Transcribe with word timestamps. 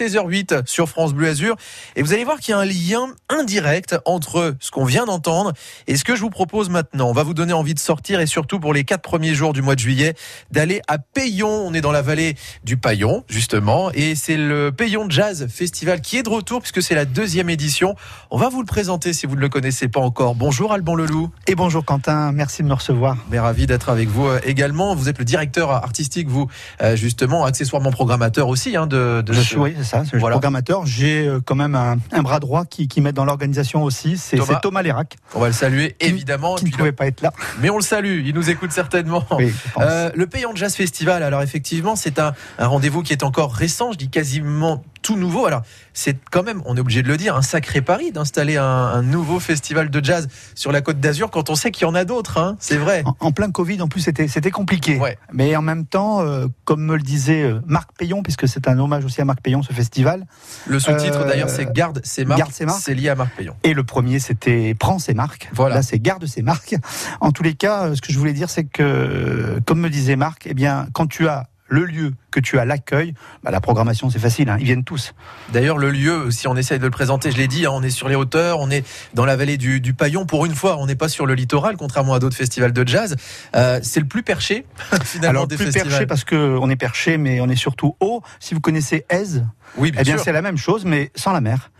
16h08 0.00 0.64
sur 0.64 0.88
France 0.88 1.12
Bleu 1.12 1.28
Azur. 1.28 1.56
Et 1.96 2.02
vous 2.02 2.12
allez 2.12 2.22
voir 2.22 2.38
qu'il 2.38 2.52
y 2.52 2.54
a 2.54 2.60
un 2.60 2.64
lien 2.64 3.12
indirect 3.28 3.96
entre 4.04 4.54
ce 4.60 4.70
qu'on 4.70 4.84
vient 4.84 5.06
d'entendre 5.06 5.52
et 5.88 5.96
ce 5.96 6.04
que 6.04 6.14
je 6.14 6.20
vous 6.20 6.30
propose 6.30 6.70
maintenant. 6.70 7.08
On 7.08 7.12
va 7.12 7.24
vous 7.24 7.34
donner 7.34 7.52
envie 7.52 7.74
de 7.74 7.80
sortir 7.80 8.20
et 8.20 8.26
surtout 8.26 8.60
pour 8.60 8.72
les 8.72 8.84
quatre 8.84 9.02
premiers 9.02 9.34
jours 9.34 9.52
du 9.52 9.60
mois 9.60 9.74
de 9.74 9.80
juillet, 9.80 10.14
d'aller 10.52 10.82
à 10.86 10.98
Payon. 10.98 11.48
On 11.48 11.74
est 11.74 11.80
dans 11.80 11.90
la 11.90 12.02
vallée 12.02 12.36
du 12.62 12.76
Payon, 12.76 13.24
justement. 13.28 13.90
Et 13.92 14.14
c'est 14.14 14.36
le 14.36 14.70
Payon 14.70 15.10
Jazz 15.10 15.48
Festival 15.50 16.00
qui 16.00 16.16
est 16.16 16.22
de 16.22 16.28
retour 16.28 16.60
puisque 16.60 16.80
c'est 16.80 16.94
la 16.94 17.04
deuxième 17.04 17.50
édition. 17.50 17.96
On 18.30 18.38
va 18.38 18.50
vous 18.50 18.60
le 18.60 18.66
présenter 18.66 19.12
si 19.12 19.26
vous 19.26 19.34
ne 19.34 19.40
le 19.40 19.48
connaissez 19.48 19.88
pas 19.88 20.00
encore. 20.00 20.36
Bonjour 20.36 20.72
Alban 20.72 20.94
Leloup. 20.94 21.30
Et 21.48 21.56
bonjour 21.56 21.84
Quentin, 21.84 22.30
merci 22.30 22.62
de 22.62 22.68
me 22.68 22.74
recevoir. 22.74 23.16
Mais 23.32 23.40
ravi 23.40 23.66
d'être 23.66 23.88
avec 23.88 24.08
vous 24.08 24.28
euh, 24.28 24.38
également. 24.44 24.94
Vous 24.94 25.08
êtes 25.08 25.18
le 25.18 25.24
directeur 25.24 25.72
artistique, 25.72 26.28
vous, 26.28 26.46
euh, 26.82 26.94
justement, 26.94 27.44
accessoirement 27.44 27.90
programmateur 27.90 28.46
aussi 28.46 28.76
hein, 28.76 28.86
de, 28.86 29.22
de 29.26 29.32
je 29.32 29.40
suis, 29.40 29.56
oui, 29.56 29.74
ça, 29.88 30.04
je 30.04 30.16
voilà. 30.18 30.34
programmateur. 30.34 30.86
J'ai 30.86 31.26
euh, 31.26 31.40
quand 31.44 31.54
même 31.54 31.74
un, 31.74 31.96
un, 32.12 32.22
bras 32.22 32.40
droit 32.40 32.64
qui, 32.64 32.88
qui 32.88 33.00
m'aide 33.00 33.14
dans 33.14 33.24
l'organisation 33.24 33.82
aussi, 33.82 34.16
c'est 34.16 34.36
Thomas, 34.36 34.60
Thomas 34.60 34.82
Lérac. 34.82 35.16
On 35.34 35.40
va 35.40 35.48
le 35.48 35.52
saluer, 35.52 35.96
évidemment. 36.00 36.56
Qui 36.56 36.66
ne 36.66 36.70
pouvait 36.70 36.92
pas 36.92 37.06
être 37.06 37.22
là. 37.22 37.32
Mais 37.60 37.70
on 37.70 37.76
le 37.76 37.82
salue, 37.82 38.22
il 38.24 38.34
nous 38.34 38.50
écoute 38.50 38.72
certainement. 38.72 39.24
Oui, 39.38 39.52
euh, 39.78 40.10
le 40.14 40.26
Payon 40.26 40.54
Jazz 40.54 40.74
Festival, 40.74 41.22
alors 41.22 41.42
effectivement, 41.42 41.96
c'est 41.96 42.18
un, 42.18 42.34
un 42.58 42.66
rendez-vous 42.66 43.02
qui 43.02 43.12
est 43.12 43.22
encore 43.22 43.52
récent, 43.52 43.92
je 43.92 43.98
dis 43.98 44.10
quasiment 44.10 44.82
tout 45.08 45.16
nouveau. 45.16 45.46
Alors, 45.46 45.62
c'est 45.94 46.18
quand 46.30 46.42
même, 46.42 46.60
on 46.66 46.76
est 46.76 46.80
obligé 46.80 47.02
de 47.02 47.08
le 47.08 47.16
dire, 47.16 47.34
un 47.34 47.40
sacré 47.40 47.80
pari 47.80 48.12
d'installer 48.12 48.58
un, 48.58 48.64
un, 48.64 49.02
nouveau 49.02 49.40
festival 49.40 49.88
de 49.88 50.04
jazz 50.04 50.28
sur 50.54 50.70
la 50.70 50.82
Côte 50.82 51.00
d'Azur 51.00 51.30
quand 51.30 51.48
on 51.48 51.54
sait 51.54 51.70
qu'il 51.70 51.86
y 51.86 51.90
en 51.90 51.94
a 51.94 52.04
d'autres, 52.04 52.36
hein, 52.36 52.58
c'est 52.60 52.76
vrai. 52.76 53.02
En, 53.06 53.16
en, 53.20 53.32
plein 53.32 53.50
Covid, 53.50 53.80
en 53.80 53.88
plus, 53.88 54.02
c'était, 54.02 54.50
compliqué. 54.50 54.98
Ouais. 54.98 55.16
Mais 55.32 55.56
en 55.56 55.62
même 55.62 55.86
temps, 55.86 56.20
euh, 56.20 56.46
comme 56.66 56.84
me 56.84 56.94
le 56.94 57.00
disait 57.00 57.54
Marc 57.66 57.88
Payon, 57.96 58.22
puisque 58.22 58.46
c'est 58.46 58.68
un 58.68 58.78
hommage 58.78 59.06
aussi 59.06 59.22
à 59.22 59.24
Marc 59.24 59.40
Payon, 59.40 59.62
ce 59.62 59.72
festival. 59.72 60.26
Le 60.66 60.78
sous-titre 60.78 61.20
euh, 61.20 61.26
d'ailleurs, 61.26 61.48
c'est 61.48 61.72
Garde 61.72 62.02
ses 62.04 62.26
marques. 62.26 62.40
Garde 62.40 62.52
ses 62.52 62.66
marques. 62.66 62.82
C'est 62.82 62.94
lié 62.94 63.08
à 63.08 63.14
Marc 63.14 63.34
Payon. 63.34 63.54
Et 63.62 63.72
le 63.72 63.84
premier, 63.84 64.18
c'était 64.18 64.76
Prends 64.78 64.98
ses 64.98 65.14
marques. 65.14 65.48
Voilà. 65.54 65.76
Là, 65.76 65.82
c'est 65.82 66.00
Garde 66.00 66.26
ses 66.26 66.42
marques. 66.42 66.76
En 67.22 67.32
tous 67.32 67.42
les 67.42 67.54
cas, 67.54 67.94
ce 67.94 68.02
que 68.02 68.12
je 68.12 68.18
voulais 68.18 68.34
dire, 68.34 68.50
c'est 68.50 68.64
que, 68.64 69.58
comme 69.64 69.80
me 69.80 69.88
disait 69.88 70.16
Marc, 70.16 70.46
eh 70.50 70.52
bien, 70.52 70.86
quand 70.92 71.06
tu 71.06 71.28
as 71.28 71.46
le 71.68 71.84
lieu, 71.84 72.14
que 72.30 72.40
tu 72.40 72.58
as 72.58 72.64
l'accueil, 72.64 73.14
bah, 73.42 73.50
la 73.50 73.60
programmation 73.60 74.10
c'est 74.10 74.18
facile, 74.18 74.48
hein, 74.48 74.56
ils 74.58 74.64
viennent 74.64 74.84
tous. 74.84 75.14
D'ailleurs 75.52 75.78
le 75.78 75.90
lieu, 75.90 76.30
si 76.30 76.48
on 76.48 76.56
essaye 76.56 76.78
de 76.78 76.84
le 76.84 76.90
présenter, 76.90 77.30
je 77.30 77.36
l'ai 77.36 77.48
dit, 77.48 77.66
hein, 77.66 77.70
on 77.72 77.82
est 77.82 77.90
sur 77.90 78.08
les 78.08 78.14
hauteurs, 78.14 78.60
on 78.60 78.70
est 78.70 78.86
dans 79.14 79.24
la 79.24 79.36
vallée 79.36 79.56
du, 79.56 79.80
du 79.80 79.94
Paillon, 79.94 80.26
pour 80.26 80.46
une 80.46 80.54
fois 80.54 80.78
on 80.78 80.86
n'est 80.86 80.96
pas 80.96 81.08
sur 81.08 81.26
le 81.26 81.34
littoral, 81.34 81.76
contrairement 81.76 82.14
à 82.14 82.18
d'autres 82.18 82.36
festivals 82.36 82.72
de 82.72 82.86
jazz. 82.86 83.16
Euh, 83.54 83.80
c'est 83.82 84.00
le 84.00 84.06
plus 84.06 84.22
perché 84.22 84.64
finalement 85.04 85.30
Alors, 85.30 85.46
des 85.46 85.56
plus 85.56 85.66
festivals. 85.66 85.88
perché 85.88 86.06
parce 86.06 86.24
qu'on 86.24 86.70
est 86.70 86.76
perché 86.76 87.18
mais 87.18 87.40
on 87.40 87.48
est 87.48 87.56
surtout 87.56 87.96
haut. 88.00 88.22
Si 88.40 88.54
vous 88.54 88.60
connaissez 88.60 89.04
Aise, 89.08 89.44
oui, 89.76 89.90
bien 89.90 90.00
eh 90.00 90.04
bien 90.04 90.18
c'est 90.18 90.32
la 90.32 90.42
même 90.42 90.58
chose 90.58 90.84
mais 90.84 91.10
sans 91.14 91.32
la 91.32 91.40
mer. 91.40 91.70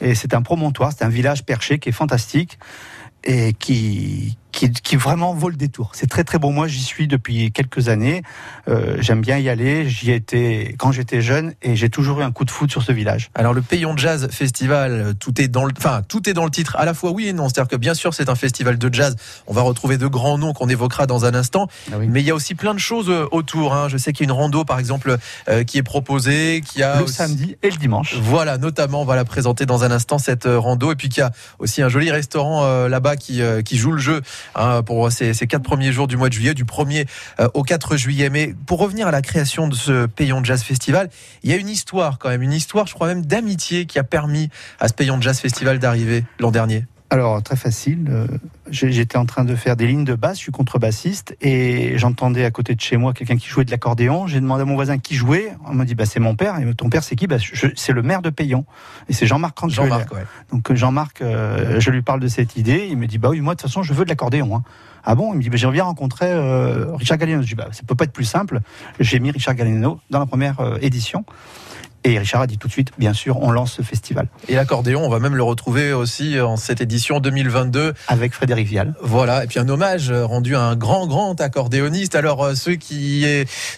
Et 0.00 0.14
c'est 0.14 0.34
un 0.34 0.42
promontoire, 0.42 0.92
c'est 0.96 1.04
un 1.04 1.08
village 1.08 1.44
perché 1.44 1.78
qui 1.78 1.90
est 1.90 1.92
fantastique 1.92 2.58
et 3.22 3.52
qui, 3.52 4.36
qui, 4.54 4.70
qui, 4.70 4.96
vraiment 4.96 5.34
vaut 5.34 5.48
le 5.48 5.56
détour. 5.56 5.90
C'est 5.94 6.08
très 6.08 6.24
très 6.24 6.38
beau. 6.38 6.50
Moi, 6.50 6.68
j'y 6.68 6.82
suis 6.82 7.08
depuis 7.08 7.50
quelques 7.52 7.88
années. 7.88 8.22
Euh, 8.68 8.96
J'aime 9.00 9.20
bien 9.20 9.38
y 9.38 9.48
aller. 9.48 9.88
J'y 9.88 10.12
étais 10.12 10.74
quand 10.78 10.92
j'étais 10.92 11.20
jeune 11.20 11.54
et 11.62 11.76
j'ai 11.76 11.90
toujours 11.90 12.20
eu 12.20 12.22
un 12.22 12.32
coup 12.32 12.44
de 12.44 12.50
foot 12.50 12.70
sur 12.70 12.82
ce 12.82 12.92
village. 12.92 13.30
Alors 13.34 13.52
le 13.52 13.62
Payon 13.62 13.96
Jazz 13.96 14.28
Festival, 14.30 15.14
tout 15.18 15.40
est 15.40 15.48
dans 15.48 15.64
le, 15.64 15.72
enfin 15.76 16.02
tout 16.08 16.28
est 16.28 16.32
dans 16.32 16.44
le 16.44 16.50
titre. 16.50 16.76
À 16.78 16.84
la 16.84 16.94
fois 16.94 17.10
oui 17.10 17.28
et 17.28 17.32
non. 17.32 17.48
C'est-à-dire 17.48 17.68
que 17.68 17.76
bien 17.76 17.94
sûr 17.94 18.14
c'est 18.14 18.28
un 18.28 18.34
festival 18.34 18.78
de 18.78 18.94
jazz. 18.94 19.16
On 19.46 19.52
va 19.52 19.62
retrouver 19.62 19.98
de 19.98 20.06
grands 20.06 20.38
noms 20.38 20.52
qu'on 20.52 20.68
évoquera 20.68 21.06
dans 21.06 21.24
un 21.24 21.34
instant. 21.34 21.68
Ah 21.92 21.96
oui. 21.98 22.06
Mais 22.08 22.20
il 22.20 22.26
y 22.26 22.30
a 22.30 22.34
aussi 22.34 22.54
plein 22.54 22.74
de 22.74 22.78
choses 22.78 23.10
euh, 23.10 23.26
autour. 23.32 23.74
Hein. 23.74 23.88
Je 23.88 23.96
sais 23.96 24.12
qu'il 24.12 24.26
y 24.26 24.30
a 24.30 24.30
une 24.32 24.38
rando 24.38 24.64
par 24.64 24.78
exemple 24.78 25.16
euh, 25.48 25.64
qui 25.64 25.78
est 25.78 25.82
proposée, 25.82 26.62
qui 26.64 26.82
a 26.82 26.98
le 26.98 27.04
aussi... 27.04 27.14
samedi 27.14 27.56
et 27.62 27.70
le 27.70 27.76
dimanche. 27.76 28.16
Voilà, 28.20 28.58
notamment 28.58 29.02
on 29.02 29.04
va 29.04 29.16
la 29.16 29.24
présenter 29.24 29.66
dans 29.66 29.84
un 29.84 29.90
instant 29.90 30.18
cette 30.18 30.46
euh, 30.46 30.58
rando 30.58 30.92
et 30.92 30.96
puis 30.96 31.08
qu'il 31.08 31.20
y 31.20 31.24
a 31.24 31.32
aussi 31.58 31.82
un 31.82 31.88
joli 31.88 32.10
restaurant 32.10 32.64
euh, 32.64 32.88
là-bas 32.88 33.16
qui 33.16 33.42
qui 33.64 33.76
joue 33.76 33.92
le 33.92 33.98
jeu 33.98 34.20
hein, 34.54 34.82
pour 34.82 35.10
ces, 35.10 35.34
ces, 35.34 35.46
quatre 35.46 35.62
premiers 35.62 35.92
jours 35.92 36.06
du 36.06 36.16
mois 36.16 36.28
de 36.28 36.34
juillet, 36.34 36.54
du 36.54 36.64
1er 36.64 37.06
euh, 37.40 37.48
au 37.54 37.62
4 37.62 37.96
juillet. 37.96 38.30
Mais 38.30 38.54
pour 38.66 38.78
revenir 38.78 39.06
à 39.06 39.10
la 39.10 39.22
création 39.22 39.68
de 39.68 39.74
ce 39.74 40.06
Payon 40.06 40.42
Jazz 40.44 40.62
Festival, 40.62 41.08
il 41.42 41.50
y 41.50 41.52
a 41.52 41.56
une 41.56 41.68
histoire 41.68 42.18
quand 42.18 42.28
même, 42.28 42.42
une 42.42 42.52
histoire, 42.52 42.86
je 42.86 42.94
crois 42.94 43.08
même 43.08 43.26
d'amitié 43.26 43.86
qui 43.86 43.98
a 43.98 44.04
permis 44.04 44.50
à 44.80 44.88
ce 44.88 44.94
Payon 44.94 45.20
Jazz 45.20 45.38
Festival 45.38 45.78
d'arriver 45.78 46.24
l'an 46.38 46.50
dernier. 46.50 46.84
Alors 47.14 47.40
très 47.44 47.54
facile. 47.54 48.08
Euh, 48.10 48.26
J'étais 48.70 49.18
en 49.18 49.24
train 49.24 49.44
de 49.44 49.54
faire 49.54 49.76
des 49.76 49.86
lignes 49.86 50.04
de 50.04 50.16
basse, 50.16 50.38
je 50.38 50.42
suis 50.42 50.50
contrebassiste 50.50 51.36
et 51.40 51.96
j'entendais 51.96 52.44
à 52.44 52.50
côté 52.50 52.74
de 52.74 52.80
chez 52.80 52.96
moi 52.96 53.12
quelqu'un 53.12 53.36
qui 53.36 53.46
jouait 53.46 53.64
de 53.64 53.70
l'accordéon. 53.70 54.26
J'ai 54.26 54.40
demandé 54.40 54.62
à 54.62 54.64
mon 54.64 54.74
voisin 54.74 54.98
qui 54.98 55.14
jouait. 55.14 55.52
On 55.64 55.74
m'a 55.74 55.84
dit 55.84 55.94
bah 55.94 56.06
c'est 56.06 56.18
mon 56.18 56.34
père. 56.34 56.58
Et 56.58 56.74
ton 56.74 56.88
père 56.88 57.04
c'est 57.04 57.14
qui? 57.14 57.28
Bah, 57.28 57.36
C'est 57.76 57.92
le 57.92 58.02
maire 58.02 58.20
de 58.20 58.30
Payon 58.30 58.64
et 59.08 59.12
c'est 59.12 59.26
Jean-Marc. 59.26 59.56
Jean-Marc, 59.68 60.12
ouais. 60.12 60.24
Donc 60.50 60.72
Jean-Marc, 60.74 61.22
euh, 61.22 61.78
je 61.78 61.90
lui 61.90 62.02
parle 62.02 62.18
de 62.18 62.26
cette 62.26 62.56
idée. 62.56 62.88
Il 62.90 62.96
me 62.96 63.06
dit 63.06 63.18
bah 63.18 63.28
oui 63.28 63.40
moi 63.40 63.54
de 63.54 63.60
toute 63.60 63.70
façon 63.70 63.84
je 63.84 63.94
veux 63.94 64.04
de 64.04 64.08
l'accordéon. 64.08 64.56
Hein. 64.56 64.64
Ah 65.04 65.14
bon? 65.14 65.32
Il 65.34 65.36
me 65.36 65.42
dit 65.42 65.50
bah, 65.50 65.56
j'aimerais 65.56 65.74
bien 65.74 65.84
rencontrer 65.84 66.32
euh, 66.32 66.96
Richard 66.96 67.18
Galliano. 67.18 67.42
Je 67.42 67.46
dis 67.46 67.54
bah 67.54 67.68
ça 67.70 67.82
peut 67.86 67.94
pas 67.94 68.04
être 68.04 68.12
plus 68.12 68.24
simple. 68.24 68.58
J'ai 68.98 69.20
mis 69.20 69.30
Richard 69.30 69.54
Galliano 69.54 70.00
dans 70.10 70.18
la 70.18 70.26
première 70.26 70.58
euh, 70.58 70.78
édition. 70.80 71.24
Et 72.06 72.18
Richard 72.18 72.42
a 72.42 72.46
dit 72.46 72.58
tout 72.58 72.68
de 72.68 72.72
suite, 72.72 72.90
bien 72.98 73.14
sûr, 73.14 73.42
on 73.42 73.50
lance 73.50 73.72
ce 73.72 73.82
festival. 73.82 74.28
Et 74.48 74.54
l'accordéon, 74.54 75.02
on 75.04 75.08
va 75.08 75.20
même 75.20 75.34
le 75.36 75.42
retrouver 75.42 75.92
aussi 75.94 76.38
en 76.38 76.56
cette 76.56 76.82
édition 76.82 77.18
2022. 77.18 77.94
Avec 78.08 78.34
Frédéric 78.34 78.68
Vial. 78.68 78.94
Voilà, 79.00 79.44
et 79.44 79.46
puis 79.46 79.58
un 79.58 79.68
hommage 79.68 80.10
rendu 80.12 80.54
à 80.54 80.60
un 80.60 80.76
grand, 80.76 81.06
grand 81.06 81.40
accordéoniste. 81.40 82.14
Alors, 82.14 82.44
euh, 82.44 82.54
ceux 82.54 82.74
qui 82.74 83.24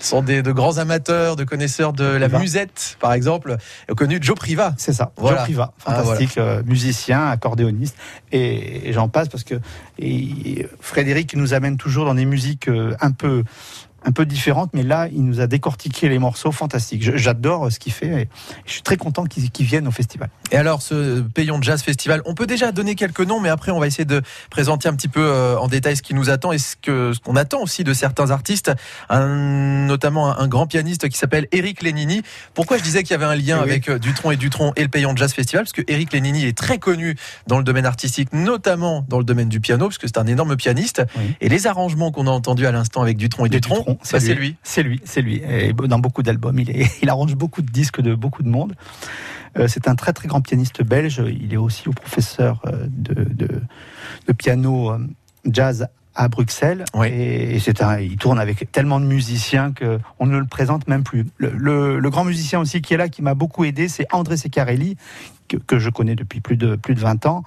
sont 0.01 0.23
des, 0.23 0.43
de 0.43 0.51
grands 0.51 0.79
amateurs, 0.79 1.37
de 1.37 1.45
connaisseurs 1.45 1.93
de 1.93 2.05
la 2.05 2.27
Priva. 2.29 2.39
musette, 2.41 2.97
par 3.01 3.13
exemple, 3.13 3.57
ont 3.91 3.95
connu 3.95 4.19
Joe 4.21 4.37
Priva. 4.37 4.75
C'est 4.77 4.93
ça, 4.93 5.13
Voilà. 5.17 5.39
Joe 5.39 5.45
Priva, 5.45 5.73
fantastique, 5.79 6.31
ah, 6.37 6.41
voilà. 6.43 6.51
euh, 6.59 6.63
musicien, 6.65 7.27
accordéoniste, 7.29 7.97
et, 8.33 8.89
et 8.89 8.93
j'en 8.93 9.09
passe 9.09 9.29
parce 9.29 9.45
que 9.45 9.55
et 9.99 10.67
Frédéric 10.81 11.35
nous 11.37 11.55
amène 11.55 11.77
toujours 11.77 12.05
dans 12.05 12.15
des 12.15 12.27
musiques 12.27 12.69
euh, 12.69 12.95
un 13.01 13.13
peu 13.13 13.45
un 14.07 14.13
peu 14.13 14.25
différente, 14.25 14.71
mais 14.73 14.85
là, 14.85 15.09
il 15.13 15.25
nous 15.25 15.41
a 15.41 15.47
décortiqué 15.49 16.09
les 16.09 16.19
morceaux 16.19 16.53
fantastiques. 16.53 17.17
J'adore 17.17 17.71
ce 17.73 17.81
qu'il 17.81 17.93
fait 17.93 18.23
et 18.23 18.29
je 18.65 18.73
suis 18.73 18.83
très 18.83 18.97
content 18.97 19.25
qu'il 19.25 19.51
qu 19.51 19.65
vienne 19.65 19.89
au 19.89 19.91
festival. 19.91 20.31
Et 20.53 20.57
alors, 20.57 20.81
ce 20.81 21.21
Payon 21.21 21.61
Jazz 21.61 21.83
Festival, 21.83 22.23
on 22.25 22.35
peut 22.35 22.47
déjà 22.47 22.71
donner 22.71 22.95
quelques 22.95 23.21
noms, 23.21 23.41
mais 23.41 23.49
après, 23.49 23.73
on 23.73 23.81
va 23.81 23.89
essayer 23.89 24.05
de 24.05 24.23
présenter 24.49 24.89
un 24.89 24.95
petit 24.95 25.09
peu 25.09 25.21
euh, 25.21 25.59
en 25.59 25.67
détail 25.67 25.97
ce 25.97 26.03
qui 26.03 26.15
nous 26.15 26.31
attend 26.31 26.53
et 26.53 26.59
ce 26.59 26.77
qu'on 26.77 27.13
ce 27.13 27.19
qu'on 27.19 27.35
attend 27.35 27.63
aussi 27.63 27.83
de 27.83 27.93
certains 27.93 28.31
artistes, 28.31 28.71
un, 29.09 29.27
notamment 29.87 30.31
un, 30.31 30.45
un, 30.45 30.49
grand 30.49 30.67
pianiste 30.67 31.09
qui 31.09 31.19
s'appelle 31.19 31.49
Eric 31.51 31.83
Lénini. 31.83 32.23
Pourquoi 32.55 32.79
je 32.79 32.83
disais 32.83 33.03
qu'il 33.03 33.13
y 33.13 33.15
avait 33.15 33.25
un 33.25 33.35
lien 33.35 33.57
oui. 33.57 33.71
avec 33.71 33.89
euh, 33.89 33.99
Dutron 33.99 34.31
et 34.31 34.37
Dutron 34.37 34.73
et 34.77 34.83
le 34.83 34.89
Payon 34.89 35.17
Jazz 35.17 35.33
Festival? 35.33 35.65
Parce 35.65 35.73
que 35.73 35.83
Eric 35.89 36.13
Lénini 36.13 36.45
est 36.45 36.57
très 36.57 36.79
connu 36.79 37.17
dans 37.49 37.59
le 37.59 37.65
domaine 37.65 37.87
artistique, 37.87 38.33
notamment 38.33 39.05
dans 39.09 39.19
le 39.19 39.25
domaine 39.25 39.49
du 39.49 39.61
piano, 39.61 39.87
parce 39.87 39.99
que 39.99 40.07
c'est 40.07 40.19
un 40.19 40.27
énorme 40.27 40.57
pianiste. 40.57 41.03
Oui. 41.17 41.35
Et 41.41 41.49
les 41.49 41.67
arrangements 41.67 42.13
qu'on 42.13 42.29
a 42.29 42.31
entendus 42.31 42.67
à 42.67 42.73
l'instant 42.73 43.03
avec 43.03 43.17
Dutron 43.17 43.47
et 43.47 43.49
Dutron, 43.49 43.79
Dutron 43.79 43.96
c'est 44.03 44.19
lui. 44.35 44.35
lui. 44.35 44.57
C'est 44.63 44.83
lui, 44.83 45.01
c'est 45.05 45.23
lui. 45.23 45.43
Et 45.49 45.73
dans 45.73 45.99
beaucoup 45.99 46.23
d'albums, 46.23 46.59
il, 46.59 46.71
est, 46.71 46.91
il 47.03 47.09
arrange 47.09 47.35
beaucoup 47.35 47.63
de 47.63 47.71
disques 47.71 48.01
de 48.01 48.15
beaucoup 48.15 48.43
de 48.43 48.49
monde. 48.49 48.75
Euh, 49.59 49.69
c'est 49.69 49.89
un 49.89 49.95
très 49.95 50.13
très 50.13 50.29
grand 50.29 50.41
pianiste 50.41 50.83
belge. 50.83 51.23
Il 51.27 51.53
est 51.53 51.59
aussi 51.59 51.89
au 51.89 51.93
professeur 51.93 52.63
euh, 52.67 52.87
de, 52.89 53.25
de, 53.25 53.49
de 54.27 54.33
piano 54.33 54.93
euh, 54.93 54.99
jazz 55.47 55.89
à 56.17 56.29
Bruxelles. 56.29 56.85
Oui. 56.95 57.09
Et, 57.09 57.59
c'est 57.61 57.83
un, 57.83 57.99
il 58.01 58.17
tourne 58.17 58.41
avec 58.41 58.71
tellement 58.73 58.99
de 58.99 59.07
musiciens 59.07 59.73
que 59.73 59.99
on 60.19 60.27
ne 60.27 60.39
le 60.39 60.47
présente 60.47 60.89
même 60.89 61.05
plus. 61.05 61.27
Le, 61.37 61.51
le, 61.51 61.99
le 61.99 62.11
grand 62.11 62.25
musicien 62.25 62.61
aussi 62.61 62.81
qui 62.81 62.95
est 62.95 62.97
là, 62.97 63.09
qui 63.09 63.23
m'a 63.23 63.35
beaucoup 63.35 63.65
aidé, 63.65 63.89
c'est 63.89 64.07
André 64.13 64.37
Seccarelli, 64.37 64.97
que, 65.49 65.57
que, 65.57 65.79
je 65.79 65.91
connais 65.91 66.17
depuis 66.17 66.41
plus 66.41 66.57
de 66.57 66.75
plus 66.75 66.95
de 66.95 67.01
20 67.01 67.27
ans 67.27 67.45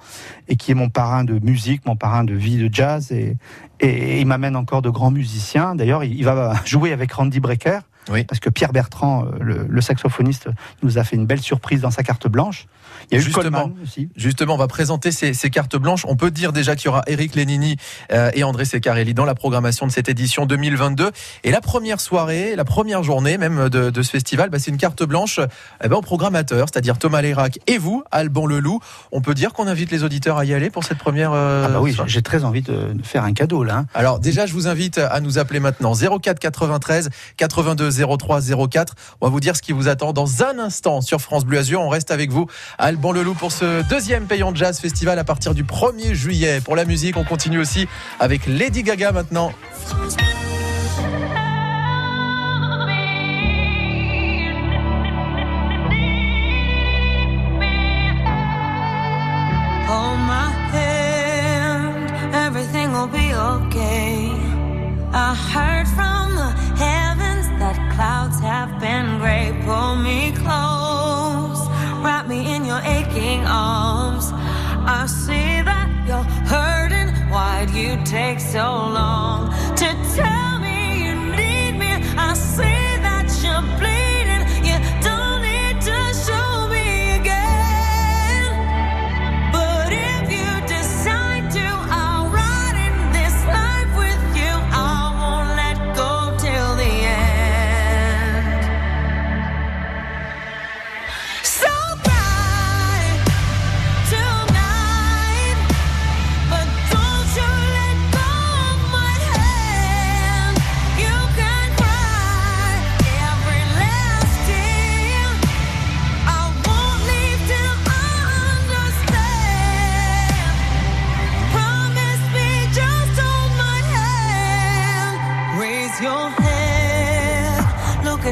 et 0.48 0.56
qui 0.56 0.70
est 0.70 0.74
mon 0.74 0.88
parrain 0.88 1.24
de 1.24 1.38
musique, 1.38 1.84
mon 1.84 1.96
parrain 1.96 2.24
de 2.24 2.34
vie 2.34 2.56
de 2.56 2.72
jazz 2.72 3.12
et, 3.12 3.36
et, 3.80 3.88
et 3.88 4.20
il 4.20 4.26
m'amène 4.26 4.56
encore 4.56 4.82
de 4.82 4.90
grands 4.90 5.10
musiciens. 5.10 5.74
D'ailleurs, 5.74 6.04
il, 6.04 6.14
il, 6.14 6.24
va 6.24 6.54
jouer 6.64 6.92
avec 6.92 7.12
Randy 7.12 7.40
Brecker. 7.40 7.80
Oui. 8.10 8.24
Parce 8.24 8.40
que 8.40 8.50
Pierre 8.50 8.72
Bertrand, 8.72 9.24
euh, 9.24 9.30
le, 9.40 9.66
le, 9.68 9.80
saxophoniste, 9.80 10.48
nous 10.82 10.98
a 10.98 11.04
fait 11.04 11.16
une 11.16 11.26
belle 11.26 11.40
surprise 11.40 11.80
dans 11.80 11.90
sa 11.90 12.02
carte 12.02 12.28
blanche. 12.28 12.66
Il 13.10 13.14
y 13.16 13.20
a 13.20 13.24
justement, 13.24 13.72
aussi. 13.82 14.08
Justement, 14.16 14.54
on 14.54 14.58
va 14.58 14.68
présenter 14.68 15.12
ces, 15.12 15.34
ces, 15.34 15.50
cartes 15.50 15.76
blanches. 15.76 16.04
On 16.06 16.16
peut 16.16 16.30
dire 16.30 16.52
déjà 16.52 16.76
qu'il 16.76 16.86
y 16.86 16.88
aura 16.88 17.02
Eric 17.06 17.34
Lénini 17.34 17.76
euh, 18.12 18.30
et 18.34 18.44
André 18.44 18.64
Seccarelli 18.64 19.14
dans 19.14 19.24
la 19.24 19.34
programmation 19.34 19.86
de 19.86 19.92
cette 19.92 20.08
édition 20.08 20.46
2022. 20.46 21.10
Et 21.44 21.50
la 21.50 21.60
première 21.60 22.00
soirée, 22.00 22.54
la 22.56 22.64
première 22.64 23.02
journée 23.02 23.38
même 23.38 23.68
de, 23.68 23.90
de 23.90 24.02
ce 24.02 24.10
festival, 24.10 24.50
bah, 24.50 24.58
c'est 24.58 24.70
une 24.70 24.76
carte 24.76 25.02
blanche 25.02 25.40
eh 25.82 25.88
ben, 25.88 25.96
au 25.96 26.02
programmateur, 26.02 26.68
c'est-à-dire 26.70 26.98
Thomas 26.98 27.22
Lérac 27.22 27.58
et 27.66 27.78
vous, 27.78 28.04
Alban 28.10 28.46
Leloup. 28.46 28.80
On 29.12 29.20
peut 29.20 29.34
dire 29.34 29.52
qu'on 29.52 29.66
invite 29.66 29.90
les 29.90 30.04
auditeurs 30.04 30.38
à 30.38 30.44
y 30.44 30.54
aller 30.54 30.70
pour 30.70 30.84
cette 30.84 30.98
première. 30.98 31.32
Euh, 31.32 31.64
ah 31.66 31.68
bah 31.68 31.80
oui, 31.80 31.96
j'ai 32.06 32.22
très 32.22 32.44
envie 32.44 32.62
de, 32.62 32.92
de, 32.92 33.02
faire 33.02 33.24
un 33.24 33.32
cadeau 33.32 33.64
là. 33.64 33.78
Hein. 33.78 33.86
Alors 33.94 34.20
déjà, 34.20 34.46
je 34.46 34.52
vous 34.52 34.68
invite 34.68 34.98
à 34.98 35.20
nous 35.20 35.38
appeler 35.38 35.60
maintenant 35.60 35.94
04 35.94 36.38
93 36.38 37.10
82 37.36 37.99
03 38.04 38.40
04. 38.68 38.94
On 39.20 39.26
va 39.26 39.30
vous 39.30 39.40
dire 39.40 39.56
ce 39.56 39.62
qui 39.62 39.72
vous 39.72 39.88
attend 39.88 40.12
dans 40.12 40.42
un 40.42 40.58
instant 40.58 41.00
sur 41.00 41.20
France 41.20 41.44
Bleu 41.44 41.58
Azur. 41.58 41.80
On 41.80 41.88
reste 41.88 42.10
avec 42.10 42.30
vous, 42.30 42.46
Alban 42.78 43.12
Leloup, 43.12 43.34
pour 43.34 43.52
ce 43.52 43.86
deuxième 43.88 44.26
payant 44.26 44.54
jazz 44.54 44.80
festival 44.80 45.18
à 45.18 45.24
partir 45.24 45.54
du 45.54 45.64
1er 45.64 46.14
juillet. 46.14 46.60
Pour 46.60 46.76
la 46.76 46.84
musique, 46.84 47.16
on 47.16 47.24
continue 47.24 47.58
aussi 47.58 47.86
avec 48.18 48.46
Lady 48.46 48.82
Gaga 48.82 49.12
maintenant. 49.12 49.52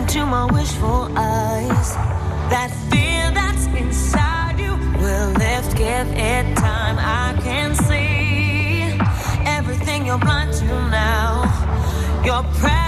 Into 0.09 0.25
my 0.25 0.47
wishful 0.51 1.07
eyes. 1.19 1.95
That 2.49 2.71
fear 2.91 3.31
that's 3.31 3.67
inside 3.67 4.59
you 4.59 4.73
will 4.73 5.31
lift. 5.33 5.77
Give 5.77 6.09
it 6.09 6.57
time. 6.57 6.97
I 6.99 7.39
can 7.43 7.75
see 7.75 8.97
everything 9.47 10.07
you're 10.07 10.19
blind 10.19 10.55
to 10.55 10.65
now. 10.65 11.45
Your 12.25 12.43
prayers 12.55 12.88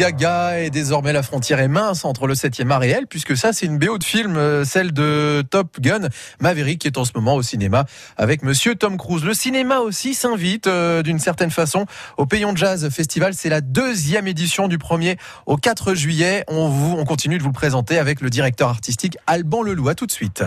Gaga 0.00 0.60
et 0.60 0.70
désormais 0.70 1.12
la 1.12 1.22
frontière 1.22 1.60
est 1.60 1.68
mince 1.68 2.06
entre 2.06 2.26
le 2.26 2.32
7e 2.32 2.70
art 2.70 2.84
et 2.84 2.96
puisque 3.06 3.36
ça 3.36 3.52
c'est 3.52 3.66
une 3.66 3.76
BO 3.76 3.98
de 3.98 4.04
film, 4.04 4.34
euh, 4.38 4.64
celle 4.64 4.94
de 4.94 5.44
Top 5.50 5.78
Gun 5.78 6.08
Maverick 6.40 6.80
qui 6.80 6.86
est 6.86 6.96
en 6.96 7.04
ce 7.04 7.12
moment 7.14 7.34
au 7.34 7.42
cinéma 7.42 7.84
avec 8.16 8.42
Monsieur 8.42 8.74
Tom 8.76 8.96
Cruise. 8.96 9.24
Le 9.24 9.34
cinéma 9.34 9.80
aussi 9.80 10.14
s'invite 10.14 10.68
euh, 10.68 11.02
d'une 11.02 11.18
certaine 11.18 11.50
façon 11.50 11.84
au 12.16 12.24
Payon 12.24 12.56
Jazz 12.56 12.88
Festival. 12.88 13.34
C'est 13.34 13.50
la 13.50 13.60
deuxième 13.60 14.26
édition 14.26 14.68
du 14.68 14.78
1er 14.78 15.18
au 15.44 15.58
4 15.58 15.92
juillet. 15.92 16.44
On 16.48 17.04
continue 17.04 17.36
de 17.36 17.42
vous 17.42 17.50
le 17.50 17.54
présenter 17.54 17.98
avec 17.98 18.22
le 18.22 18.30
directeur 18.30 18.70
artistique 18.70 19.18
Alban 19.26 19.62
Leloup. 19.62 19.90
À 19.90 19.94
tout 19.94 20.06
de 20.06 20.12
suite. 20.12 20.44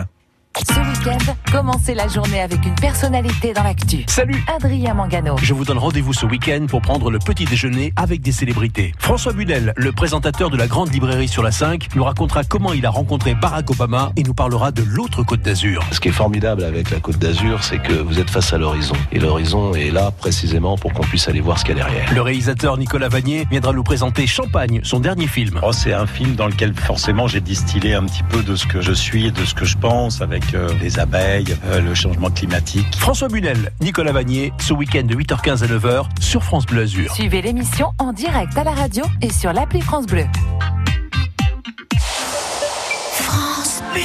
Ce 0.56 0.78
week-end, 0.78 1.34
commencez 1.50 1.94
la 1.94 2.06
journée 2.06 2.40
avec 2.40 2.64
une 2.64 2.76
personnalité 2.76 3.52
dans 3.52 3.64
l'actu. 3.64 4.04
Salut 4.06 4.40
Adrien 4.46 4.94
Mangano. 4.94 5.34
Je 5.42 5.52
vous 5.52 5.64
donne 5.64 5.78
rendez-vous 5.78 6.12
ce 6.12 6.26
week-end 6.26 6.66
pour 6.68 6.80
prendre 6.80 7.10
le 7.10 7.18
petit 7.18 7.44
déjeuner 7.44 7.92
avec 7.96 8.20
des 8.20 8.30
célébrités. 8.30 8.92
François 9.00 9.32
Bunel, 9.32 9.72
le 9.76 9.90
présentateur 9.90 10.50
de 10.50 10.56
la 10.56 10.68
grande 10.68 10.92
librairie 10.92 11.26
sur 11.26 11.42
la 11.42 11.50
5, 11.50 11.88
nous 11.96 12.04
racontera 12.04 12.44
comment 12.44 12.72
il 12.72 12.86
a 12.86 12.90
rencontré 12.90 13.34
Barack 13.34 13.68
Obama 13.68 14.12
et 14.16 14.22
nous 14.22 14.32
parlera 14.32 14.70
de 14.70 14.84
l'autre 14.84 15.24
côte 15.24 15.42
d'Azur. 15.42 15.82
Ce 15.90 15.98
qui 15.98 16.08
est 16.08 16.12
formidable 16.12 16.62
avec 16.62 16.90
la 16.92 17.00
Côte 17.00 17.18
d'Azur, 17.18 17.64
c'est 17.64 17.82
que 17.82 17.94
vous 17.94 18.20
êtes 18.20 18.30
face 18.30 18.52
à 18.52 18.58
l'horizon. 18.58 18.94
Et 19.10 19.18
l'horizon 19.18 19.74
est 19.74 19.90
là 19.90 20.12
précisément 20.12 20.78
pour 20.78 20.92
qu'on 20.92 21.02
puisse 21.02 21.26
aller 21.26 21.40
voir 21.40 21.58
ce 21.58 21.64
qu'il 21.64 21.76
y 21.76 21.80
a 21.80 21.84
derrière. 21.84 22.14
Le 22.14 22.22
réalisateur 22.22 22.78
Nicolas 22.78 23.08
Vanier 23.08 23.44
viendra 23.50 23.72
nous 23.72 23.82
présenter 23.82 24.28
Champagne, 24.28 24.80
son 24.84 25.00
dernier 25.00 25.26
film. 25.26 25.58
Oh, 25.64 25.72
c'est 25.72 25.92
un 25.92 26.06
film 26.06 26.36
dans 26.36 26.46
lequel 26.46 26.74
forcément 26.74 27.26
j'ai 27.26 27.40
distillé 27.40 27.94
un 27.94 28.04
petit 28.04 28.22
peu 28.22 28.44
de 28.44 28.54
ce 28.54 28.66
que 28.66 28.80
je 28.80 28.92
suis 28.92 29.26
et 29.26 29.30
de 29.32 29.44
ce 29.44 29.54
que 29.54 29.64
je 29.64 29.76
pense 29.76 30.20
avec 30.20 30.43
euh, 30.54 30.68
les 30.80 30.98
abeilles, 30.98 31.56
euh, 31.66 31.80
le 31.80 31.94
changement 31.94 32.30
climatique. 32.30 32.86
François 32.96 33.28
Bunel, 33.28 33.72
Nicolas 33.80 34.12
Vanier, 34.12 34.52
ce 34.58 34.72
week-end 34.72 35.04
de 35.04 35.14
8h15 35.14 35.62
à 35.62 35.66
9h 35.66 36.04
sur 36.20 36.42
France 36.42 36.66
Bleu 36.66 36.82
Azur. 36.82 37.14
Suivez 37.14 37.42
l'émission 37.42 37.92
en 37.98 38.12
direct 38.12 38.56
à 38.58 38.64
la 38.64 38.72
radio 38.72 39.04
et 39.22 39.30
sur 39.30 39.52
l'appli 39.52 39.80
France 39.80 40.06
Bleu. 40.06 40.24
France 43.12 43.82
Bleu. 43.92 44.02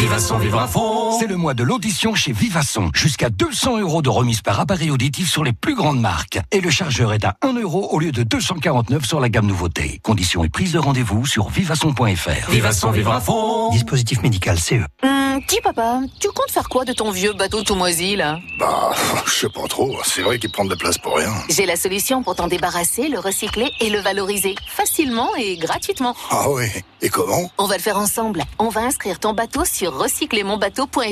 Vivre 0.00 0.14
à 0.14 0.18
son 0.18 0.38
vivre 0.38 0.60
à 0.60 0.66
fond 0.66 0.93
C'est 1.18 1.26
le 1.26 1.36
mois 1.36 1.54
de 1.54 1.62
l'audition 1.62 2.14
chez 2.14 2.32
Vivasson. 2.32 2.90
Jusqu'à 2.94 3.30
200 3.30 3.78
euros 3.78 4.02
de 4.02 4.08
remise 4.08 4.40
par 4.40 4.58
appareil 4.58 4.90
auditif 4.90 5.30
sur 5.30 5.44
les 5.44 5.52
plus 5.52 5.74
grandes 5.74 6.00
marques. 6.00 6.40
Et 6.50 6.60
le 6.60 6.70
chargeur 6.70 7.12
est 7.12 7.24
à 7.24 7.36
1 7.42 7.52
euro 7.60 7.88
au 7.90 7.98
lieu 8.00 8.10
de 8.12 8.22
249 8.22 9.04
sur 9.04 9.20
la 9.20 9.28
gamme 9.28 9.46
nouveauté. 9.46 10.00
Conditions 10.02 10.42
et 10.44 10.48
prise 10.48 10.72
de 10.72 10.78
rendez-vous 10.78 11.26
sur 11.26 11.48
vivasson.fr. 11.50 12.50
Vivasson, 12.50 12.90
vivre 12.90 13.12
à 13.12 13.20
fond. 13.20 13.70
Dispositif 13.70 14.22
médical 14.22 14.58
CE. 14.58 14.74
Hum, 15.02 15.40
dis 15.48 15.60
papa, 15.62 16.00
tu 16.20 16.28
comptes 16.28 16.50
faire 16.50 16.68
quoi 16.68 16.84
de 16.84 16.92
ton 16.92 17.10
vieux 17.10 17.32
bateau 17.32 17.62
tout 17.62 17.74
moisi 17.74 18.16
là? 18.16 18.40
Bah, 18.58 18.92
je 19.26 19.32
sais 19.32 19.48
pas 19.48 19.66
trop. 19.68 19.96
C'est 20.04 20.22
vrai 20.22 20.38
qu'il 20.38 20.50
prend 20.50 20.64
de 20.64 20.70
la 20.70 20.76
place 20.76 20.98
pour 20.98 21.16
rien. 21.16 21.32
J'ai 21.48 21.66
la 21.66 21.76
solution 21.76 22.22
pour 22.22 22.34
t'en 22.34 22.48
débarrasser, 22.48 23.08
le 23.08 23.18
recycler 23.18 23.70
et 23.80 23.90
le 23.90 24.00
valoriser 24.00 24.54
facilement 24.68 25.28
et 25.36 25.56
gratuitement. 25.56 26.14
Ah 26.30 26.50
ouais 26.50 26.84
Et 27.02 27.08
comment? 27.08 27.50
On 27.58 27.66
va 27.66 27.76
le 27.76 27.82
faire 27.82 27.98
ensemble. 27.98 28.42
On 28.58 28.68
va 28.68 28.80
inscrire 28.82 29.20
ton 29.20 29.32
bateau 29.32 29.64
sur 29.64 29.96
recyclermonbateau.fr. 29.96 31.03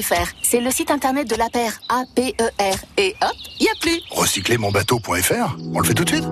C'est 0.43 0.61
le 0.61 0.71
site 0.71 0.91
internet 0.91 1.29
de 1.29 1.37
l'APER, 1.37 1.69
A-P-E-R. 1.91 2.77
Et 2.97 3.15
hop, 3.21 3.33
y 3.61 3.69
a 3.69 3.73
plus. 3.81 4.01
Recyclermonbateau.fr 4.11 5.57
On 5.75 5.81
le 5.81 5.87
fait 5.87 5.93
tout 5.93 6.05
de 6.05 6.09
suite 6.09 6.25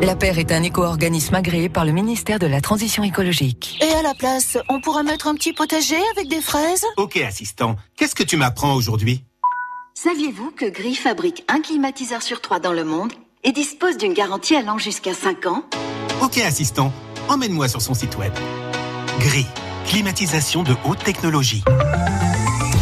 La 0.00 0.14
Paire 0.14 0.38
est 0.38 0.52
un 0.52 0.62
éco-organisme 0.62 1.34
agréé 1.34 1.68
par 1.68 1.84
le 1.84 1.90
ministère 1.90 2.38
de 2.38 2.46
la 2.46 2.60
Transition 2.60 3.02
écologique. 3.02 3.78
Et 3.80 3.92
à 3.94 4.02
la 4.02 4.14
place, 4.14 4.58
on 4.68 4.80
pourra 4.80 5.02
mettre 5.02 5.26
un 5.26 5.34
petit 5.34 5.52
potager 5.52 5.96
avec 6.12 6.28
des 6.28 6.40
fraises 6.40 6.84
Ok, 6.96 7.16
assistant. 7.16 7.74
Qu'est-ce 7.96 8.14
que 8.14 8.22
tu 8.22 8.36
m'apprends 8.36 8.74
aujourd'hui? 8.74 9.24
Saviez-vous 9.94 10.52
que 10.52 10.66
Gris 10.66 10.94
fabrique 10.94 11.42
un 11.48 11.60
climatiseur 11.60 12.22
sur 12.22 12.40
trois 12.40 12.60
dans 12.60 12.72
le 12.72 12.84
monde 12.84 13.12
et 13.42 13.50
dispose 13.50 13.96
d'une 13.96 14.12
garantie 14.12 14.54
allant 14.54 14.78
jusqu'à 14.78 15.14
5 15.14 15.46
ans? 15.46 15.64
Ok, 16.22 16.38
assistant. 16.38 16.92
Emmène-moi 17.28 17.66
sur 17.66 17.82
son 17.82 17.94
site 17.94 18.16
web. 18.18 18.32
Gris. 19.18 19.46
Climatisation 19.86 20.62
de 20.62 20.76
haute 20.84 21.02
technologie. 21.02 21.64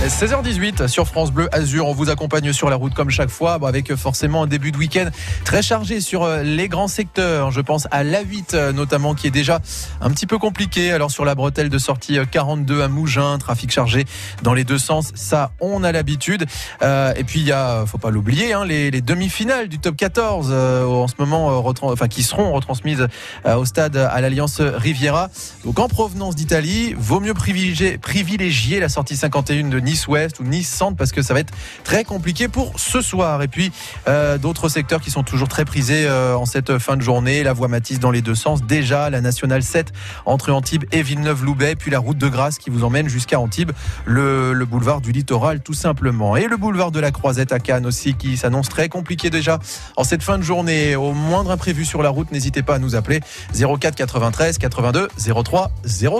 16h18 0.05 0.88
sur 0.88 1.09
France 1.09 1.33
Bleu 1.33 1.49
Azur. 1.53 1.88
On 1.88 1.93
vous 1.93 2.11
accompagne 2.11 2.53
sur 2.53 2.71
la 2.71 2.76
route 2.76 2.95
comme 2.95 3.11
chaque 3.11 3.31
fois, 3.31 3.59
avec 3.67 3.95
forcément 3.97 4.43
un 4.43 4.47
début 4.47 4.71
de 4.71 4.76
week-end 4.76 5.09
très 5.45 5.62
chargé 5.62 6.00
sur 6.00 6.23
euh, 6.23 6.43
les 6.43 6.69
grands 6.69 6.87
secteurs. 6.87 7.50
Je 7.50 7.61
pense 7.61 7.88
à 7.91 8.05
l'A8 8.05 8.55
euh, 8.55 8.73
notamment 8.73 9.15
qui 9.15 9.26
est 9.26 9.31
déjà 9.33 9.61
un 10.00 10.11
petit 10.11 10.26
peu 10.26 10.38
compliqué. 10.38 10.93
Alors 10.93 11.11
sur 11.11 11.25
la 11.25 11.35
bretelle 11.35 11.71
de 11.71 11.79
sortie 11.79 12.19
euh, 12.19 12.25
42 12.31 12.83
à 12.83 12.88
Mougins, 12.88 13.38
trafic 13.38 13.71
chargé 13.73 14.05
dans 14.43 14.55
les 14.55 14.65
deux 14.65 14.79
sens. 14.79 15.12
Ça, 15.15 15.50
on 15.61 15.83
a 15.83 15.93
l'habitude. 15.93 16.47
Euh, 16.83 17.15
et 17.17 17.25
puis 17.25 17.41
il 17.41 17.47
y 17.47 17.53
a, 17.53 17.85
faut 17.87 17.99
pas 17.99 18.11
l'oublier, 18.11 18.53
hein, 18.53 18.65
les, 18.65 18.91
les 18.91 19.00
demi-finales 19.00 19.69
du 19.69 19.79
Top 19.79 19.97
14 19.97 20.49
euh, 20.50 20.85
en 20.85 21.09
ce 21.09 21.15
moment, 21.19 21.50
euh, 21.50 21.73
enfin 21.83 22.09
qui 22.09 22.23
seront 22.23 22.53
retransmises 22.53 23.07
euh, 23.47 23.57
au 23.57 23.65
stade 23.65 23.97
à 23.97 24.21
l'Alliance 24.21 24.61
Riviera. 24.61 25.31
Donc 25.65 25.79
en 25.79 25.88
provenance 25.88 26.37
d'Italie, 26.37 26.95
vaut 26.99 27.21
mieux 27.21 27.35
privilégier, 27.35 27.99
privilégier 27.99 28.81
la 28.81 28.88
sortie 28.88 29.17
51 29.17 29.69
de 29.69 29.79
Nice 29.87 30.09
Ouest 30.09 30.40
ou 30.40 30.43
Nice 30.43 30.69
Centre 30.69 30.97
parce 30.97 31.12
que 31.12 31.23
ça 31.23 31.33
va 31.33 31.40
être 31.40 31.55
très 31.85 32.05
compliqué 32.05 32.49
pour 32.49 32.78
ce 32.78 33.00
soir. 33.00 33.43
Et 33.43 33.49
puis 33.49 33.73
euh, 34.09 34.37
d'autres 34.37 34.69
secteurs 34.69 35.00
qui 35.00 35.11
sont 35.11 35.23
toujours 35.23 35.49
très 35.49 35.64
prisés 35.64 36.07
euh, 36.07 36.37
en 36.37 36.45
cette 36.45 36.78
fin 36.78 36.97
de 36.97 37.02
journée. 37.02 37.43
La 37.45 37.52
voie 37.52 37.69
Matisse 37.69 38.00
dans 38.00 38.11
les 38.11 38.23
deux 38.23 38.35
sens. 38.35 38.64
Déjà 38.64 39.09
la 39.11 39.21
nationale 39.21 39.62
7 39.62 39.93
entre 40.26 40.52
Antibes 40.52 40.85
et 40.90 41.02
Villeneuve-Loubet. 41.02 41.76
Puis 41.76 41.90
la 41.90 42.00
route 42.00 42.19
de 42.19 42.28
Grasse 42.28 42.59
qui 42.59 42.69
vous 42.69 42.85
emmène 42.85 43.09
jusqu'à 43.09 43.38
Antibes. 43.38 43.73
Le, 44.05 44.52
le 44.52 44.64
boulevard 44.64 45.00
du 45.00 45.12
littoral 45.12 45.61
tout 45.61 45.75
simplement. 45.75 46.37
Et 46.37 46.49
le 46.49 46.57
boulevard 46.57 46.90
de 46.90 47.00
la 47.00 47.12
Croisette 47.12 47.52
à 47.52 47.61
Cannes 47.61 47.87
aussi 47.87 48.14
qui 48.14 48.37
s'annonce 48.37 48.69
très 48.69 48.88
compliqué 48.88 49.31
déjà 49.31 49.61
en 49.97 50.05
cette 50.05 50.23
fin 50.23 50.38
de 50.38 50.43
journée. 50.43 50.97
Au 50.97 51.12
moindre 51.12 51.52
imprévu 51.52 51.85
sur 51.85 52.02
la 52.02 52.11
route, 52.11 52.33
n'hésitez 52.33 52.62
pas 52.62 52.75
à 52.75 52.78
nous 52.78 52.97
appeler 52.97 53.21
04 53.55 53.95
93 53.95 54.59
82 54.59 55.09
03 55.45 55.71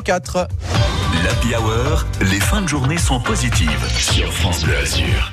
04. 0.04 0.49
L'Happy 1.25 1.54
Hour, 1.54 2.04
les 2.20 2.40
fins 2.40 2.62
de 2.62 2.68
journée 2.68 2.99
sont 2.99 3.20
positives 3.20 3.87
sur 3.90 4.32
France 4.32 4.64
Bleu 4.64 4.76
Azur. 4.76 5.32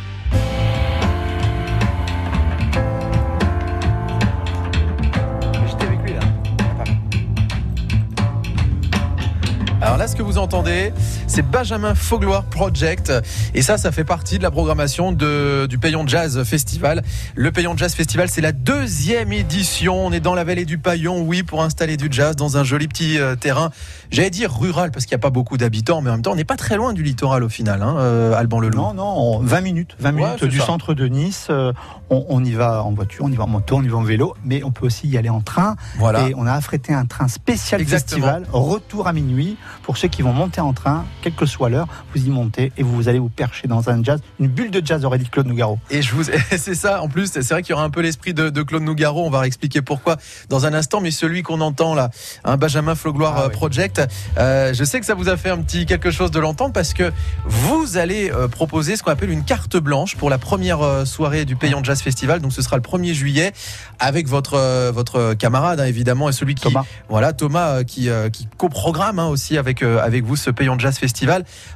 Alors 9.81 9.97
là, 9.97 10.07
ce 10.07 10.15
que 10.15 10.23
vous 10.23 10.37
entendez, 10.37 10.93
c'est 11.33 11.41
Benjamin 11.41 11.95
Faugloire 11.95 12.43
Project. 12.43 13.11
Et 13.55 13.63
ça, 13.63 13.79
ça 13.79 13.91
fait 13.91 14.03
partie 14.03 14.37
de 14.37 14.43
la 14.43 14.51
programmation 14.51 15.11
de, 15.11 15.65
du 15.67 15.79
Payon 15.79 16.05
Jazz 16.07 16.43
Festival. 16.43 17.01
Le 17.33 17.51
Payon 17.51 17.75
Jazz 17.75 17.95
Festival, 17.95 18.29
c'est 18.29 18.41
la 18.41 18.51
deuxième 18.51 19.33
édition. 19.33 20.05
On 20.05 20.11
est 20.11 20.19
dans 20.19 20.35
la 20.35 20.43
vallée 20.43 20.65
du 20.65 20.77
Payon, 20.77 21.23
oui, 21.23 21.41
pour 21.41 21.63
installer 21.63 21.97
du 21.97 22.07
jazz 22.11 22.35
dans 22.35 22.57
un 22.57 22.63
joli 22.63 22.87
petit 22.87 23.17
euh, 23.17 23.35
terrain. 23.35 23.71
J'allais 24.11 24.29
dire 24.29 24.55
rural 24.55 24.91
parce 24.91 25.07
qu'il 25.07 25.15
n'y 25.15 25.21
a 25.21 25.23
pas 25.23 25.31
beaucoup 25.31 25.57
d'habitants, 25.57 26.01
mais 26.01 26.11
en 26.11 26.13
même 26.13 26.21
temps, 26.21 26.33
on 26.33 26.35
n'est 26.35 26.43
pas 26.43 26.55
très 26.57 26.75
loin 26.77 26.93
du 26.93 27.01
littoral 27.01 27.43
au 27.43 27.49
final, 27.49 27.81
hein, 27.81 27.95
euh, 27.97 28.35
Alban 28.35 28.59
Leloup. 28.59 28.77
Non, 28.77 28.93
non, 28.93 29.03
en 29.03 29.39
20 29.39 29.61
minutes. 29.61 29.95
20 29.99 30.13
Ouais, 30.13 30.21
minutes 30.25 30.45
du 30.45 30.59
ça. 30.59 30.67
centre 30.67 30.93
de 30.93 31.07
Nice. 31.07 31.47
euh, 31.49 31.73
on, 32.11 32.25
on 32.29 32.43
y 32.45 32.51
va 32.51 32.83
en 32.83 32.91
voiture, 32.91 33.25
on 33.25 33.31
y 33.31 33.35
va 33.35 33.45
en 33.45 33.47
moto, 33.47 33.77
on 33.77 33.81
y 33.83 33.87
va 33.87 33.97
en 33.97 34.03
vélo, 34.03 34.35
mais 34.45 34.63
on 34.63 34.71
peut 34.71 34.85
aussi 34.85 35.07
y 35.07 35.17
aller 35.17 35.29
en 35.29 35.41
train. 35.41 35.77
Voilà. 35.97 36.29
Et 36.29 36.35
on 36.37 36.45
a 36.45 36.53
affrété 36.53 36.93
un 36.93 37.05
train 37.05 37.27
spécial 37.27 37.81
Exactement. 37.81 38.27
festival, 38.27 38.47
retour 38.51 39.07
à 39.07 39.13
minuit, 39.13 39.57
pour 39.81 39.97
ceux 39.97 40.09
qui 40.09 40.21
vont 40.21 40.33
monter 40.33 40.61
en 40.61 40.73
train, 40.73 41.05
quelle 41.23 41.33
que 41.33 41.45
soit 41.45 41.69
l'heure, 41.69 41.87
vous 42.13 42.25
y 42.25 42.29
montez 42.29 42.71
et 42.77 42.83
vous 42.83 43.07
allez 43.07 43.19
vous 43.19 43.29
percher 43.29 43.67
dans 43.67 43.89
un 43.89 44.03
jazz, 44.03 44.19
une 44.39 44.47
bulle 44.47 44.71
de 44.71 44.85
jazz, 44.85 45.05
aurait 45.05 45.17
dit 45.17 45.29
Claude 45.29 45.47
Nougaro. 45.47 45.79
Et 45.89 46.01
je 46.01 46.13
vous, 46.13 46.23
c'est 46.57 46.75
ça. 46.75 47.01
En 47.01 47.07
plus, 47.07 47.31
c'est 47.31 47.49
vrai 47.49 47.63
qu'il 47.63 47.71
y 47.71 47.73
aura 47.73 47.85
un 47.85 47.89
peu 47.89 48.01
l'esprit 48.01 48.33
de, 48.33 48.49
de 48.49 48.61
Claude 48.61 48.83
Nougaro. 48.83 49.25
On 49.25 49.29
va 49.29 49.47
expliquer 49.47 49.81
pourquoi 49.81 50.17
dans 50.49 50.65
un 50.65 50.73
instant. 50.73 50.99
Mais 50.99 51.11
celui 51.11 51.41
qu'on 51.41 51.61
entend 51.61 51.95
là, 51.95 52.09
un 52.43 52.57
Benjamin 52.57 52.95
Flogloire 52.95 53.35
Ah 53.37 53.41
euh, 53.43 53.47
oui. 53.47 53.53
Project, 53.53 54.01
euh, 54.37 54.73
je 54.73 54.83
sais 54.83 54.99
que 54.99 55.05
ça 55.05 55.13
vous 55.15 55.29
a 55.29 55.37
fait 55.37 55.49
un 55.49 55.59
petit 55.59 55.85
quelque 55.85 56.11
chose 56.11 56.31
de 56.31 56.39
l'entendre 56.39 56.73
parce 56.73 56.93
que 56.93 57.13
vous 57.45 57.97
allez 57.97 58.29
euh, 58.31 58.49
proposer 58.49 58.97
ce 58.97 59.03
qu'on 59.03 59.11
appelle 59.11 59.29
une 59.29 59.45
carte 59.45 59.77
blanche 59.77 60.17
pour 60.17 60.29
la 60.29 60.37
première 60.37 60.81
euh, 60.81 61.05
soirée 61.05 61.45
du 61.45 61.55
Payon 61.55 61.83
Jazz 61.83 62.01
Festival. 62.01 62.41
Donc 62.41 62.51
ce 62.51 62.61
sera 62.61 62.75
le 62.75 62.81
1er 62.81 63.13
juillet 63.13 63.53
avec 63.99 64.27
votre 64.27 64.89
votre 64.91 65.33
camarade 65.33 65.79
hein, 65.79 65.85
évidemment 65.85 66.27
et 66.27 66.33
celui 66.33 66.55
qui 66.55 66.63
Thomas. 66.63 66.83
voilà 67.07 67.31
Thomas 67.31 67.83
qui 67.83 68.09
qui 68.31 68.47
coprogramme 68.57 69.19
hein, 69.19 69.27
aussi 69.27 69.57
avec 69.57 69.81
avec 69.83 70.25
vous 70.25 70.35
ce 70.35 70.49
Payon 70.49 70.77
Jazz 70.77 70.97
Festival. 70.97 71.12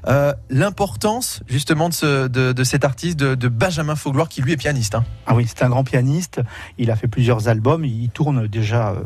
Euh, 0.08 0.34
L'importance 0.50 1.42
justement 1.48 1.90
de, 1.90 1.94
ce, 1.94 2.28
de, 2.28 2.52
de 2.52 2.64
cet 2.64 2.84
artiste 2.84 3.18
de, 3.18 3.36
de 3.36 3.48
Benjamin 3.48 3.96
Faugloire 3.96 4.30
qui 4.30 4.42
lui 4.42 4.52
est 4.54 4.58
pianiste. 4.58 4.96
hein. 4.96 5.06
Ah 5.26 5.36
oui, 5.36 5.46
c'est 5.48 5.64
un 5.64 5.70
grand 5.70 5.84
pianiste. 5.84 6.42
Il 6.78 6.92
a 6.92 6.96
fait 6.96 7.08
plusieurs 7.08 7.48
albums. 7.48 7.86
Il 7.86 8.10
tourne 8.10 8.48
déjà 8.48 8.90
euh, 8.90 9.04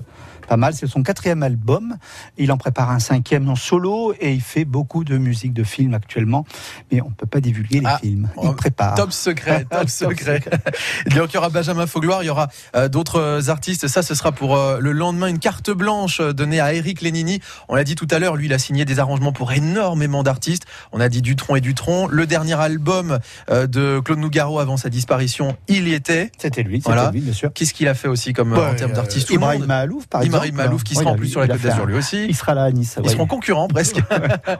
pas 0.51 0.57
mal. 0.57 0.73
C'est 0.73 0.85
son 0.85 1.01
quatrième 1.01 1.43
album. 1.43 1.95
Il 2.37 2.51
en 2.51 2.57
prépare 2.57 2.91
un 2.91 2.99
cinquième 2.99 3.49
en 3.49 3.55
solo 3.55 4.13
et 4.19 4.33
il 4.33 4.41
fait 4.41 4.65
beaucoup 4.65 5.05
de 5.05 5.17
musique 5.17 5.53
de 5.53 5.63
film 5.63 5.93
actuellement. 5.93 6.45
Mais 6.91 6.99
on 6.99 7.07
ne 7.07 7.13
peut 7.13 7.25
pas 7.25 7.39
divulguer 7.39 7.79
les 7.79 7.85
Ah, 7.85 7.99
films. 7.99 8.29
Il 8.43 8.49
oh, 8.49 8.51
prépare. 8.51 8.95
Top 8.95 9.13
secret, 9.13 9.63
top 9.71 9.79
Top 9.79 9.89
secret. 9.89 10.41
Donc 11.15 11.31
il 11.31 11.35
y 11.35 11.37
aura 11.37 11.47
Benjamin 11.47 11.87
Faugloire, 11.87 12.21
il 12.21 12.25
y 12.25 12.29
aura 12.29 12.49
euh, 12.75 12.89
d'autres 12.89 13.49
artistes. 13.49 13.87
Ça, 13.87 14.03
ce 14.03 14.13
sera 14.13 14.33
pour 14.33 14.57
euh, 14.57 14.79
le 14.81 14.91
lendemain 14.91 15.27
une 15.27 15.39
carte 15.39 15.71
blanche 15.71 16.19
euh, 16.19 16.33
donnée 16.33 16.59
à 16.59 16.73
Eric 16.73 16.99
Lénini. 16.99 17.39
On 17.69 17.75
l'a 17.75 17.85
dit 17.85 17.95
tout 17.95 18.07
à 18.11 18.19
l'heure, 18.19 18.35
lui, 18.35 18.47
il 18.47 18.53
a 18.53 18.59
signé 18.59 18.83
des 18.83 18.99
arrangements 18.99 19.31
pour 19.31 19.53
énormément 19.53 20.21
d'artistes. 20.21 20.65
On 20.91 20.99
a 20.99 21.07
dit 21.07 21.21
Dutron 21.21 21.55
et 21.55 21.61
Dutron. 21.61 22.07
Le 22.07 22.27
dernier 22.27 22.59
album 22.59 23.19
euh, 23.49 23.67
de 23.67 24.01
Claude 24.03 24.19
Nougaro 24.19 24.59
avant 24.59 24.75
sa 24.75 24.89
disparition, 24.89 25.55
il 25.69 25.87
y 25.87 25.93
était. 25.93 26.29
C'était 26.37 26.63
lui, 26.63 26.77
c'était 26.81 26.89
Voilà. 26.93 27.11
lui, 27.11 27.21
bien 27.21 27.33
sûr. 27.33 27.53
Qu'est-ce 27.53 27.73
qu'il 27.73 27.87
a 27.87 27.93
fait 27.93 28.09
aussi 28.09 28.33
comme 28.33 28.53
euh, 28.53 28.57
Ouais, 28.57 28.65
en 28.65 28.75
termes 28.75 28.91
euh, 28.91 28.95
d'artistes 28.95 29.29
Ibrahim 29.29 29.65
Mahalouf, 29.65 30.07
par 30.07 30.21
exemple. 30.21 30.40
Mahalouf 30.51 30.83
qui 30.83 30.95
Ouais, 30.95 31.03
sera 31.03 31.11
en 31.11 31.15
plus 31.15 31.27
sur 31.27 31.39
la 31.41 31.47
Côte 31.47 31.61
d'Azur 31.61 31.85
lui 31.85 31.95
aussi. 31.95 32.25
Il 32.27 32.35
sera 32.35 32.53
là 32.55 32.63
à 32.63 32.71
Nice. 32.71 32.95
Ils 32.97 33.03
ouais. 33.05 33.13
seront 33.13 33.27
concurrents 33.27 33.67
presque. 33.69 34.01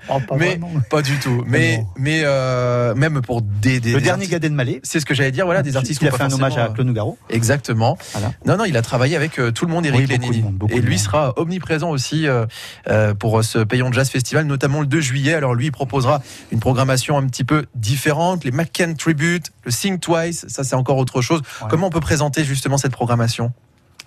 Oh, 0.10 0.20
pas 0.28 0.36
mais 0.38 0.50
vraiment. 0.58 0.70
pas 0.90 1.02
du 1.02 1.18
tout. 1.18 1.44
Mais 1.48 1.84
euh, 2.24 2.94
même 2.96 3.22
pour 3.22 3.42
des, 3.42 3.80
des 3.80 3.94
Le 3.94 4.00
des 4.00 4.04
dernier 4.06 4.28
Gad 4.28 4.44
Elmaleh. 4.46 4.80
c'est 4.84 5.00
ce 5.00 5.06
que 5.06 5.14
j'allais 5.14 5.32
dire. 5.32 5.46
Voilà, 5.46 5.64
des 5.64 5.76
artistes 5.78 6.02
Il 6.02 6.08
a 6.08 6.10
qui 6.12 6.16
ont 6.16 6.18
fait 6.18 6.24
un 6.24 6.32
hommage 6.34 6.58
à 6.58 6.68
Claude 6.70 6.88
Nougaro. 6.88 7.18
euh, 7.32 7.36
Exactement. 7.36 7.98
Voilà. 8.14 8.32
Non, 8.46 8.58
non, 8.58 8.66
il 8.66 8.78
a 8.78 8.82
travaillé 8.82 9.16
avec 9.16 9.40
euh, 9.40 9.52
tout 9.52 9.66
le 9.66 9.72
monde, 9.72 9.86
Eric 9.86 10.02
Oui, 10.02 10.08
Lénini. 10.08 10.42
monde, 10.42 10.64
Et 10.70 10.82
lui 10.82 11.00
sera 11.00 11.34
omniprésent 11.38 11.90
aussi 11.90 12.28
euh, 12.28 13.14
pour 13.16 13.44
ce 13.44 13.60
Payon 13.60 13.92
Jazz 13.92 14.10
Festival, 14.10 14.46
notamment 14.46 14.82
le 14.82 14.88
2 14.88 15.00
juillet. 15.02 15.34
Alors 15.34 15.54
lui, 15.54 15.68
il 15.68 15.72
proposera 15.72 16.22
une 16.52 16.60
programmation 16.60 17.18
un 17.18 17.26
petit 17.28 17.44
peu 17.44 17.66
différente. 17.76 18.44
Les 18.44 18.52
McCann 18.52 18.96
Tribute, 18.96 19.52
le 19.64 19.72
Sing 19.72 20.00
Twice, 20.00 20.46
ça 20.48 20.64
c'est 20.64 20.76
encore 20.76 20.98
autre 20.98 21.22
chose. 21.22 21.42
Ouais. 21.62 21.68
Comment 21.70 21.88
on 21.88 21.92
peut 21.92 22.00
présenter 22.00 22.44
justement 22.44 22.78
cette 22.78 22.92
programmation? 22.92 23.52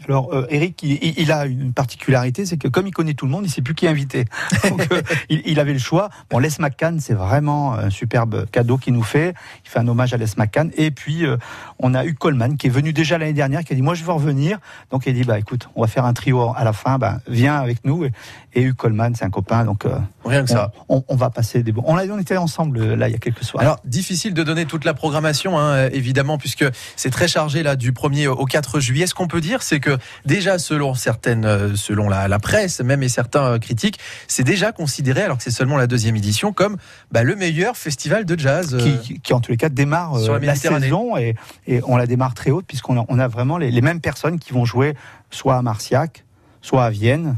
Alors, 0.09 0.33
euh, 0.35 0.47
Eric, 0.51 0.83
il, 0.83 1.33
a 1.33 1.47
une 1.47 1.73
particularité, 1.73 2.45
c'est 2.47 2.57
que 2.57 2.69
comme 2.69 2.87
il 2.87 2.93
connaît 2.93 3.15
tout 3.15 3.27
le 3.27 3.31
monde, 3.31 3.45
il 3.47 3.51
sait 3.51 3.63
plus 3.63 3.75
qui 3.75 3.87
inviter. 3.87 4.27
Donc, 4.69 4.87
euh, 4.93 5.03
il, 5.29 5.43
il 5.47 5.61
avait 5.61 5.73
le 5.73 5.79
choix. 5.79 6.11
Bon, 6.31 6.39
Les 6.39 6.51
McCann, 6.59 7.01
c'est 7.01 7.15
vraiment 7.15 7.75
un 7.75 7.91
superbe 7.91 8.47
cadeau 8.51 8.77
qu'il 8.77 8.93
nous 8.95 9.03
fait. 9.03 9.35
Il 9.65 9.71
fait 9.71 9.79
un 9.79 9.89
hommage 9.89 10.13
à 10.13 10.17
Les 10.17 10.27
McCann. 10.37 10.71
Et 10.77 10.91
puis, 10.91 11.25
euh, 11.25 11.37
on 11.79 11.95
a 11.95 12.05
eu 12.05 12.15
Coleman, 12.15 12.57
qui 12.57 12.67
est 12.67 12.71
venu 12.71 12.93
déjà 12.93 13.19
l'année 13.19 13.33
dernière, 13.33 13.65
qui 13.65 13.73
a 13.73 13.77
dit, 13.77 13.83
moi, 13.83 13.95
je 13.95 14.05
veux 14.05 14.13
revenir. 14.13 14.59
Donc, 14.91 15.05
il 15.07 15.15
dit, 15.15 15.25
bah, 15.25 15.39
écoute, 15.39 15.69
on 15.75 15.83
va 15.83 15.87
faire 15.87 16.05
un 16.05 16.13
trio 16.13 16.53
à 16.55 16.65
la 16.65 16.73
fin. 16.73 16.99
Bah, 16.99 17.19
viens 17.27 17.57
avec 17.57 17.85
nous. 17.85 18.05
Et, 18.05 18.13
et 18.55 18.63
Hugh 18.63 18.75
Coleman, 18.75 19.15
c'est 19.15 19.25
un 19.25 19.31
copain. 19.31 19.65
Donc, 19.65 19.87
euh, 19.87 19.99
Rien 20.25 20.43
que 20.45 20.51
ça. 20.51 20.73
on, 20.89 21.03
va 21.17 21.31
passer 21.31 21.63
des 21.63 21.73
bons. 21.73 21.83
On, 21.87 21.97
a, 21.97 22.07
on 22.07 22.19
était 22.19 22.37
ensemble, 22.37 22.95
là, 22.95 23.09
il 23.09 23.13
y 23.13 23.17
a 23.17 23.19
quelques 23.19 23.45
soirs. 23.45 23.63
Alors, 23.63 23.79
difficile 23.85 24.35
de 24.35 24.43
donner 24.43 24.67
toute 24.67 24.85
la 24.85 24.95
programmation, 24.95 25.59
hein, 25.59 25.89
évidemment, 25.93 26.39
puisque 26.39 26.65
c'est 26.97 27.11
très 27.11 27.29
chargé 27.29 27.63
là 27.63 27.77
du 27.77 27.93
1er 27.93 28.29
au 28.29 28.45
4 28.45 28.81
juillet. 28.81 29.07
Ce 29.07 29.15
qu'on 29.15 29.29
peut 29.29 29.41
dire, 29.41 29.63
c'est 29.63 29.81
que 29.85 29.99
déjà 30.25 30.59
selon 30.59 30.95
certaines, 30.95 31.45
euh, 31.45 31.77
selon 31.77 32.09
la, 32.09 32.27
la 32.27 32.39
presse, 32.39 32.81
même 32.81 33.03
et 33.03 33.09
certains 33.09 33.45
euh, 33.45 33.59
critiques, 33.59 33.99
c'est 34.27 34.43
déjà 34.43 34.73
considéré, 34.73 35.23
alors 35.23 35.37
que 35.37 35.43
c'est 35.43 35.51
seulement 35.51 35.77
la 35.77 35.87
deuxième 35.87 36.17
édition, 36.17 36.53
comme 36.53 36.77
bah, 37.13 37.23
le 37.23 37.37
meilleur 37.37 37.77
festival 37.77 38.25
de 38.25 38.39
jazz. 38.39 38.75
euh, 38.75 38.79
qui, 38.79 39.21
qui, 39.21 39.33
en 39.35 39.41
tous 39.41 39.53
les 39.53 39.59
cas 39.59 39.69
démarre 39.69 40.19
Sur 40.19 40.39
la 40.39 40.55
saison 40.55 41.17
et, 41.17 41.35
et 41.67 41.81
on 41.87 41.97
la 41.97 42.07
démarre 42.07 42.35
très 42.35 42.51
haute 42.51 42.67
puisqu'on 42.67 42.99
a, 42.99 43.05
on 43.09 43.19
a 43.19 43.29
vraiment 43.29 43.59
les, 43.59 43.71
les 43.71 43.83
mêmes 43.83 44.01
personnes 44.01 44.39
qui 44.39 44.53
vont 44.53 44.65
jouer 44.65 44.95
soit 45.31 45.57
à 45.57 45.63
Marciac, 45.63 46.25
soit 46.63 46.85
à 46.85 46.91
Vienne, 46.91 47.37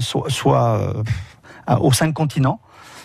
soit, 0.00 0.30
soit 0.30 0.78
euh, 1.68 1.76
aux 1.78 1.92
cinq 1.92 2.12
continents. 2.14 2.60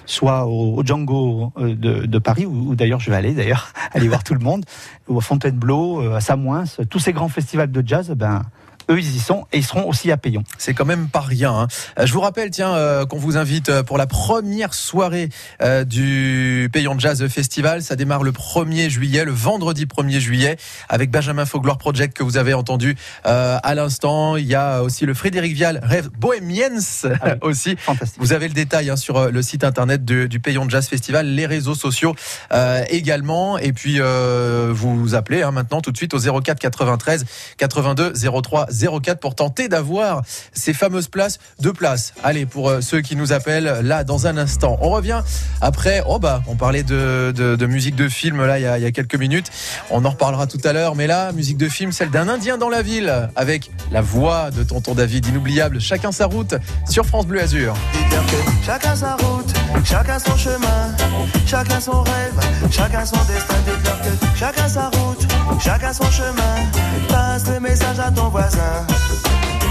Soit 0.10 0.46
au, 0.46 0.86
Django 0.86 1.52
de, 1.58 2.06
de 2.06 2.20
Paris, 2.20 2.46
où, 2.46 2.70
où 2.70 2.76
d'ailleurs 2.76 3.02
je 3.02 3.10
vais 3.10 3.18
aller 3.18 3.34
d'ailleurs, 3.34 3.74
aller 3.92 4.08
voir 4.08 4.24
tout 4.24 4.34
le 4.34 4.40
monde, 4.40 4.64
ou 5.10 5.18
à 5.18 5.22
Fontainebleau, 5.22 6.14
à 6.14 6.22
Samoins, 6.22 6.64
tous 6.90 7.00
ces 7.00 7.12
grands 7.12 7.28
festivals 7.28 7.74
de 7.74 7.84
jazz, 7.86 8.10
ben, 8.12 8.44
eux 8.90 9.00
ils 9.00 9.16
y 9.16 9.20
sont 9.20 9.46
et 9.54 9.58
ils 9.58 9.66
seront 9.66 9.88
aussi 9.88 10.12
à 10.12 10.18
Payon. 10.18 10.44
C'est 10.58 10.74
quand 10.74 10.86
même 10.86 11.08
pas 11.08 11.20
rien. 11.22 11.52
hein. 11.54 11.68
Euh, 12.00 12.06
Je 12.06 12.14
vous 12.14 12.22
rappelle, 12.22 12.50
tiens, 12.50 12.74
euh, 12.76 13.06
qu'on 13.06 13.18
vous 13.18 13.38
invite 13.38 13.70
euh, 13.70 13.84
pour 13.84 13.98
la 13.98 14.08
première 14.08 14.74
soirée 14.74 15.30
euh, 15.62 15.84
du 15.84 16.70
Payon 16.72 16.98
Jazz 17.00 17.26
Festival. 17.28 17.82
Ça 17.84 17.96
démarre 17.96 18.24
le 18.24 18.32
1er 18.32 18.90
juillet, 18.90 19.26
le 19.26 19.32
vendredi 19.32 19.86
1er 19.86 20.20
juillet, 20.20 20.58
avec 20.90 21.12
Benjamin 21.12 21.46
Fogloire 21.46 21.78
Project 21.78 22.16
que 22.18 22.24
vous 22.24 22.38
avez 22.38 22.54
entendu 22.54 22.96
euh, 23.26 23.58
à 23.62 23.76
l'instant. 23.76 24.36
Il 24.38 24.46
y 24.46 24.56
a 24.56 24.82
aussi 24.84 25.06
le 25.06 25.14
Frédéric 25.14 25.54
Vial 25.54 25.80
Rêve 25.84 26.10
Bohemians 26.18 27.06
aussi. 27.42 27.76
Vous 28.18 28.34
avez 28.34 28.48
le 28.48 28.54
détail 28.54 28.90
hein, 28.90 28.96
sur 28.96 29.18
euh, 29.18 29.30
le 29.32 29.42
site 29.42 29.64
internet 29.64 30.06
de- 30.06 30.28
du 30.28 30.40
Payon 30.40 30.68
Jazz 30.70 30.88
Festival, 30.88 31.28
les 31.28 31.46
réseaux 31.46 31.76
sociaux 31.76 32.16
euh, 32.54 32.84
également. 32.90 33.58
Et 33.58 33.74
puis 33.74 33.98
euh, 34.00 34.72
vous 34.74 35.16
appelez 35.16 35.42
hein, 35.44 35.52
maintenant 35.52 35.82
tout 35.82 35.92
de 35.92 35.98
suite 35.98 36.14
au 36.14 36.20
04 36.42 36.60
93 36.60 37.26
82 37.58 38.14
03 38.42 38.68
04 38.86 39.20
pour 39.20 39.36
tenter 39.36 39.68
d'avoir 39.68 40.22
ces 40.54 40.74
fameuses 40.74 41.08
places. 41.08 41.40
Deux 41.60 41.74
places. 41.74 42.14
Allez 42.24 42.46
pour 42.46 42.70
euh, 42.70 42.82
ceux 42.82 43.02
qui 43.02 43.16
nous 43.16 43.34
appellent 43.34 43.80
là 43.84 44.04
dans 44.04 44.28
un 44.28 44.38
instant. 44.38 44.78
On 44.82 44.90
revient 44.90 45.22
après. 45.62 46.04
Oh 46.08 46.20
bah 46.20 46.44
on 46.48 46.56
parlait 46.56 46.84
de, 46.84 47.32
de, 47.32 47.66
musique 47.66 47.96
de 47.96 48.08
film 48.08 48.46
là 48.46 48.60
il 48.60 48.64
y, 48.64 48.66
a, 48.66 48.78
il 48.78 48.84
y 48.84 48.88
a 48.88 48.92
quelques 48.92 49.16
minutes. 49.16 49.52
On 49.90 50.06
en 50.06 50.10
reparlera 50.12 50.48
tout 50.48 50.62
à 50.64 50.74
l'heure. 50.74 50.96
Mais 50.96 51.08
là 51.08 51.32
musique 51.32 51.58
de 51.58 51.70
film 51.70 51.92
celle 51.92 52.10
d'un 52.10 52.28
Indien 52.28 52.58
dans 52.58 52.70
la 52.70 52.82
ville 52.82 53.30
avec 53.36 53.72
la 53.92 54.02
voix 54.02 54.52
de 54.52 54.64
Tonton 54.64 54.96
David 54.96 55.26
inoubliable. 55.28 55.80
Chacun 55.80 56.12
sa 56.12 56.26
route 56.26 56.56
sur 56.90 57.06
France 57.06 57.28
Bleu 57.28 57.42
Azur. 57.42 57.76
Chacun 58.66 58.96
sa 58.96 59.16
route, 59.16 59.54
chacun 59.84 60.20
son 60.20 60.38
chemin, 60.38 60.96
chacun 61.46 61.80
son 61.80 62.04
rêve, 62.04 62.72
chacun 62.72 63.06
son 63.06 63.18
destin. 63.26 63.56
Dites-leur 63.66 64.02
que 64.02 64.38
chacun 64.38 64.68
sa 64.68 64.90
route, 64.90 65.28
chacun 65.60 65.94
son 65.94 66.10
chemin. 66.12 66.56
Passe 67.10 67.48
le 67.48 67.60
message 67.60 68.00
à 68.00 68.12
ton 68.12 68.30
voisin. 68.30 68.86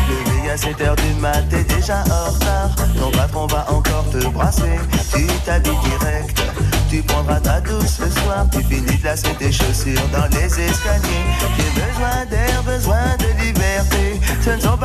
Levé 0.09 0.51
à 0.51 0.57
7 0.57 0.81
heures 0.83 0.97
du 0.97 1.21
mat, 1.21 1.43
t'es 1.51 1.65
déjà 1.65 2.05
en 2.05 2.31
retard. 2.31 2.71
Ton 2.99 3.11
patron 3.11 3.47
va 3.47 3.67
encore 3.71 4.05
te 4.11 4.25
brasser. 4.29 4.79
Tu 5.13 5.27
t'habilles 5.45 5.73
direct. 5.83 6.43
Tu 6.89 7.03
prendras 7.03 7.41
ta 7.41 7.61
douce 7.61 7.99
ce 7.99 8.09
soir. 8.21 8.47
Tu 8.53 8.63
finis 8.63 8.97
de 8.99 9.05
lasser 9.05 9.35
tes 9.39 9.51
chaussures 9.51 10.09
dans 10.13 10.27
les 10.37 10.45
escaliers. 10.45 11.27
J'ai 11.57 11.81
besoin 11.81 12.25
d'air, 12.31 12.46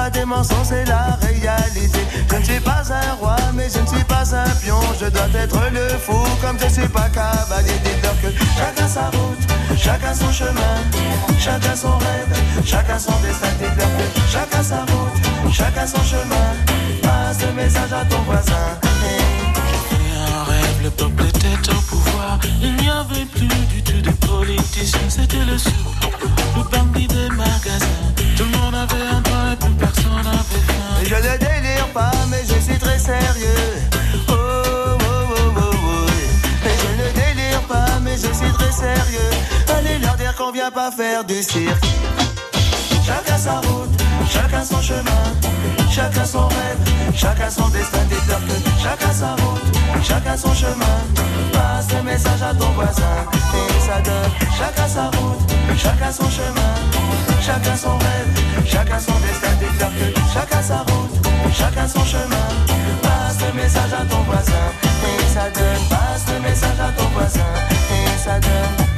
pas 0.01 0.09
des 0.09 0.25
mensonges, 0.25 0.69
c'est 0.69 0.85
la 0.85 1.17
réalité. 1.21 2.01
Je 2.31 2.35
ne 2.35 2.43
suis 2.43 2.59
pas 2.59 2.83
un 2.89 3.13
roi, 3.19 3.35
mais 3.53 3.67
je 3.73 3.79
ne 3.79 3.85
suis 3.85 4.03
pas 4.05 4.25
un 4.35 4.49
pion. 4.61 4.79
Je 4.99 5.07
dois 5.15 5.29
être 5.35 5.61
le 5.71 5.87
fou, 6.05 6.19
comme 6.41 6.57
je 6.59 6.69
suis 6.77 6.87
pas 6.87 7.09
cavalier. 7.09 7.77
Dites-leur 7.83 8.15
que 8.21 8.29
chacun 8.57 8.87
sa 8.87 9.05
route, 9.15 9.43
chacun 9.77 10.13
son 10.13 10.31
chemin, 10.31 10.75
chacun 11.37 11.75
son 11.75 11.95
rêve, 12.05 12.33
chacun 12.65 12.97
son 12.97 13.15
destin. 13.25 13.53
Dites-leur 13.59 13.91
que 13.97 14.05
chacun 14.33 14.63
sa 14.63 14.79
route, 14.91 15.17
chacun 15.51 15.85
son 15.85 16.03
chemin. 16.03 16.47
Passe 17.03 17.41
le 17.45 17.53
message 17.53 17.93
à 17.93 18.03
ton 18.05 18.21
voisin. 18.23 18.67
un 20.29 20.43
rêve, 20.51 20.79
le 20.83 20.89
peuple 20.89 21.25
était 21.25 21.69
au 21.69 21.81
pouvoir. 21.89 22.39
Il 22.61 22.75
n'y 22.77 22.89
avait 22.89 23.25
plus 23.35 23.55
du 23.73 23.83
tout 23.83 24.01
de 24.01 24.11
politiciens, 24.27 25.09
c'était 25.09 25.45
le 25.45 25.57
sou, 25.57 25.69
le 26.55 26.63
bandit 26.71 27.07
des 27.07 27.29
magasins. 27.29 28.10
Mais 32.29 32.43
je 32.45 32.59
suis 32.59 32.77
très 32.77 32.99
sérieux. 32.99 33.47
Oh, 34.29 34.33
oh, 34.33 34.97
oh, 35.01 35.53
oh, 35.57 35.71
oh. 35.73 36.05
Mais 36.63 36.75
je 36.81 37.01
ne 37.01 37.11
délire 37.13 37.61
pas, 37.67 37.99
mais 38.01 38.15
je 38.15 38.31
suis 38.33 38.51
très 38.53 38.71
sérieux. 38.71 39.29
Allez 39.75 39.97
leur 39.99 40.15
dire 40.15 40.35
qu'on 40.35 40.51
vient 40.51 40.71
pas 40.71 40.91
faire 40.91 41.23
du 41.23 41.41
cirque. 41.41 41.85
Chacun 43.11 43.37
sa 43.37 43.55
route, 43.67 44.03
chacun 44.25 44.63
son 44.63 44.81
chemin, 44.81 45.23
chacun 45.91 46.23
son 46.23 46.47
rêve, 46.47 46.79
chacun 47.13 47.49
son 47.49 47.67
destin. 47.67 47.97
Dites-leur 48.09 48.39
que 48.39 48.53
chacun 48.81 49.11
sa 49.11 49.31
route, 49.31 49.77
chacun 50.01 50.37
son 50.37 50.53
chemin. 50.53 50.97
Passe 51.51 51.87
le 51.93 52.03
message 52.03 52.41
à 52.41 52.53
ton 52.55 52.69
voisin 52.71 53.17
et 53.53 53.79
ça 53.81 53.99
donne. 53.99 54.31
Chacun 54.57 54.87
sa 54.87 55.03
route, 55.07 55.41
chacun 55.75 56.09
son 56.09 56.29
chemin, 56.29 56.73
chacun 57.41 57.75
son 57.75 57.97
rêve, 57.97 58.65
chacun 58.65 58.99
son 58.99 59.19
destin. 59.19 59.53
Dites-leur 59.59 59.89
que 59.89 60.19
chacun 60.33 60.61
sa 60.61 60.77
route, 60.77 61.27
chacun 61.53 61.87
son 61.89 62.05
chemin. 62.05 62.47
Passe 63.01 63.39
le 63.45 63.61
message 63.61 63.91
à 63.91 64.05
ton 64.05 64.21
voisin 64.21 64.67
et 65.03 65.33
ça 65.33 65.49
donne. 65.49 65.83
Passe 65.89 66.33
le 66.33 66.39
message 66.47 66.79
à 66.79 66.91
ton 66.97 67.09
voisin 67.09 67.51
et 67.91 68.17
ça 68.17 68.39
donne. 68.39 68.90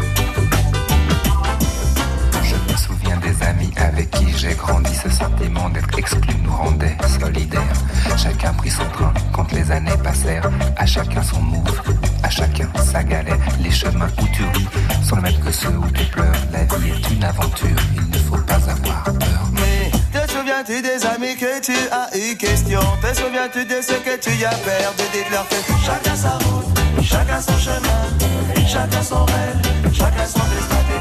Avec 3.94 4.10
qui 4.12 4.26
j'ai 4.38 4.54
grandi. 4.56 4.94
Ce 4.96 5.10
sentiment 5.10 5.70
d'être 5.70 5.98
exclu 5.98 6.34
nous 6.44 6.56
rendait 6.56 6.98
solidaires. 7.20 7.78
Chacun 8.18 8.54
prit 8.54 8.70
son 8.70 8.86
train 8.90 9.14
quand 9.32 9.52
les 9.52 9.72
années 9.72 9.98
passèrent. 10.04 10.50
À 10.78 10.86
chacun 10.86 11.22
son 11.22 11.42
move, 11.42 11.82
à 12.24 12.30
chacun 12.30 12.70
sa 12.84 13.04
galère. 13.04 13.38
Les 13.60 13.72
chemins 13.72 14.10
où 14.22 14.26
tu 14.34 14.44
ris 14.44 14.68
sont 15.04 15.16
les 15.18 15.22
mêmes 15.24 15.40
que 15.40 15.52
ceux 15.52 15.78
où 15.78 15.88
tu 15.92 16.06
pleures. 16.06 16.42
La 16.52 16.64
vie 16.76 16.92
est 16.92 17.12
une 17.12 17.24
aventure, 17.24 17.80
il 17.96 18.10
ne 18.10 18.18
faut 18.18 18.38
pas 18.38 18.56
avoir 18.56 19.04
peur. 19.04 19.44
Mais 19.54 19.92
te 20.12 20.32
souviens-tu 20.32 20.82
des 20.82 21.06
amis 21.06 21.36
que 21.38 21.62
tu 21.62 21.78
as 21.92 22.10
eu 22.18 22.36
question? 22.36 22.82
Te 23.02 23.16
souviens-tu 23.16 23.66
de 23.66 23.82
ce 23.82 23.94
que 23.94 24.18
tu 24.20 24.44
as 24.46 24.56
perdu 24.56 25.04
Dites-leur 25.14 25.48
que 25.48 25.56
chacun 25.86 26.16
sa 26.16 26.32
route, 26.32 26.80
chacun 27.04 27.42
son 27.42 27.58
chemin, 27.58 28.68
chacun 28.68 29.04
son 29.04 29.26
rêve, 29.26 29.94
chacun 29.94 30.26
son 30.26 30.40
destin. 30.40 30.93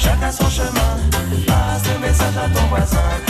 Chacun 0.00 0.32
son 0.32 0.48
chemin. 0.48 0.96
Passe 1.46 1.82
le 1.92 1.98
message 2.00 2.36
à 2.36 2.48
ton 2.48 2.66
voisin. 2.68 3.29